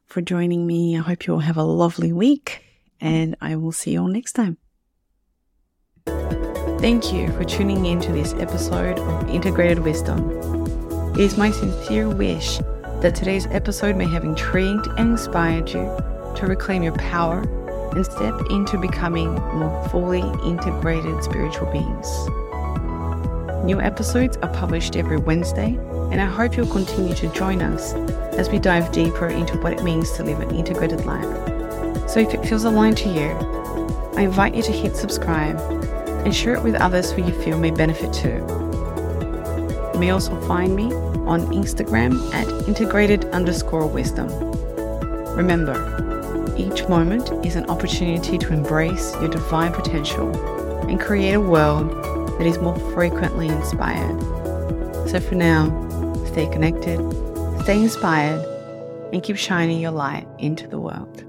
for 0.06 0.22
joining 0.22 0.66
me. 0.66 0.96
I 0.96 1.02
hope 1.02 1.26
you 1.26 1.34
all 1.34 1.40
have 1.40 1.58
a 1.58 1.64
lovely 1.64 2.12
week 2.12 2.64
and 3.00 3.36
I 3.42 3.56
will 3.56 3.72
see 3.72 3.92
you 3.92 4.00
all 4.00 4.08
next 4.08 4.32
time. 4.32 4.56
Thank 6.06 7.12
you 7.12 7.30
for 7.32 7.44
tuning 7.44 7.84
in 7.84 8.00
to 8.00 8.12
this 8.12 8.32
episode 8.34 8.98
of 8.98 9.28
Integrated 9.28 9.80
Wisdom. 9.80 10.30
It 11.14 11.20
is 11.20 11.36
my 11.36 11.50
sincere 11.50 12.08
wish 12.08 12.58
that 13.00 13.14
today's 13.14 13.46
episode 13.46 13.96
may 13.96 14.06
have 14.06 14.24
intrigued 14.24 14.86
and 14.98 15.10
inspired 15.10 15.68
you 15.68 15.84
to 16.36 16.46
reclaim 16.46 16.82
your 16.82 16.94
power 16.94 17.42
and 17.94 18.04
step 18.04 18.34
into 18.50 18.78
becoming 18.78 19.34
more 19.34 19.88
fully 19.88 20.20
integrated 20.48 21.22
spiritual 21.22 21.70
beings. 21.72 22.28
New 23.64 23.80
episodes 23.80 24.36
are 24.38 24.52
published 24.52 24.96
every 24.96 25.16
Wednesday, 25.16 25.78
and 26.10 26.20
I 26.20 26.26
hope 26.26 26.56
you'll 26.56 26.66
continue 26.66 27.14
to 27.14 27.28
join 27.32 27.62
us 27.62 27.94
as 28.34 28.50
we 28.50 28.58
dive 28.58 28.92
deeper 28.92 29.28
into 29.28 29.56
what 29.58 29.72
it 29.72 29.82
means 29.82 30.12
to 30.12 30.24
live 30.24 30.40
an 30.40 30.54
integrated 30.54 31.06
life. 31.06 31.24
So 32.08 32.20
if 32.20 32.34
it 32.34 32.44
feels 32.44 32.64
aligned 32.64 32.98
to 32.98 33.08
you, 33.08 33.30
I 34.16 34.22
invite 34.22 34.54
you 34.54 34.62
to 34.62 34.72
hit 34.72 34.96
subscribe 34.96 35.58
and 36.24 36.34
share 36.34 36.54
it 36.54 36.62
with 36.62 36.74
others 36.74 37.10
who 37.10 37.24
you 37.24 37.32
feel 37.42 37.58
may 37.58 37.70
benefit 37.70 38.12
too. 38.12 38.44
You 39.94 40.00
may 40.00 40.10
also 40.10 40.38
find 40.46 40.76
me 40.76 40.92
on 41.26 41.46
Instagram 41.52 42.32
at 42.34 42.46
integrated 42.68 43.24
underscore 43.26 43.86
wisdom. 43.86 44.28
Remember, 45.34 46.03
each 46.56 46.88
moment 46.88 47.30
is 47.44 47.56
an 47.56 47.68
opportunity 47.70 48.38
to 48.38 48.52
embrace 48.52 49.14
your 49.14 49.28
divine 49.28 49.72
potential 49.72 50.30
and 50.88 51.00
create 51.00 51.32
a 51.32 51.40
world 51.40 51.90
that 52.38 52.46
is 52.46 52.58
more 52.58 52.78
frequently 52.92 53.48
inspired. 53.48 54.20
So 55.08 55.20
for 55.20 55.34
now, 55.34 55.70
stay 56.26 56.46
connected, 56.46 56.98
stay 57.62 57.80
inspired, 57.82 58.44
and 59.12 59.22
keep 59.22 59.36
shining 59.36 59.80
your 59.80 59.92
light 59.92 60.26
into 60.38 60.66
the 60.66 60.78
world. 60.78 61.24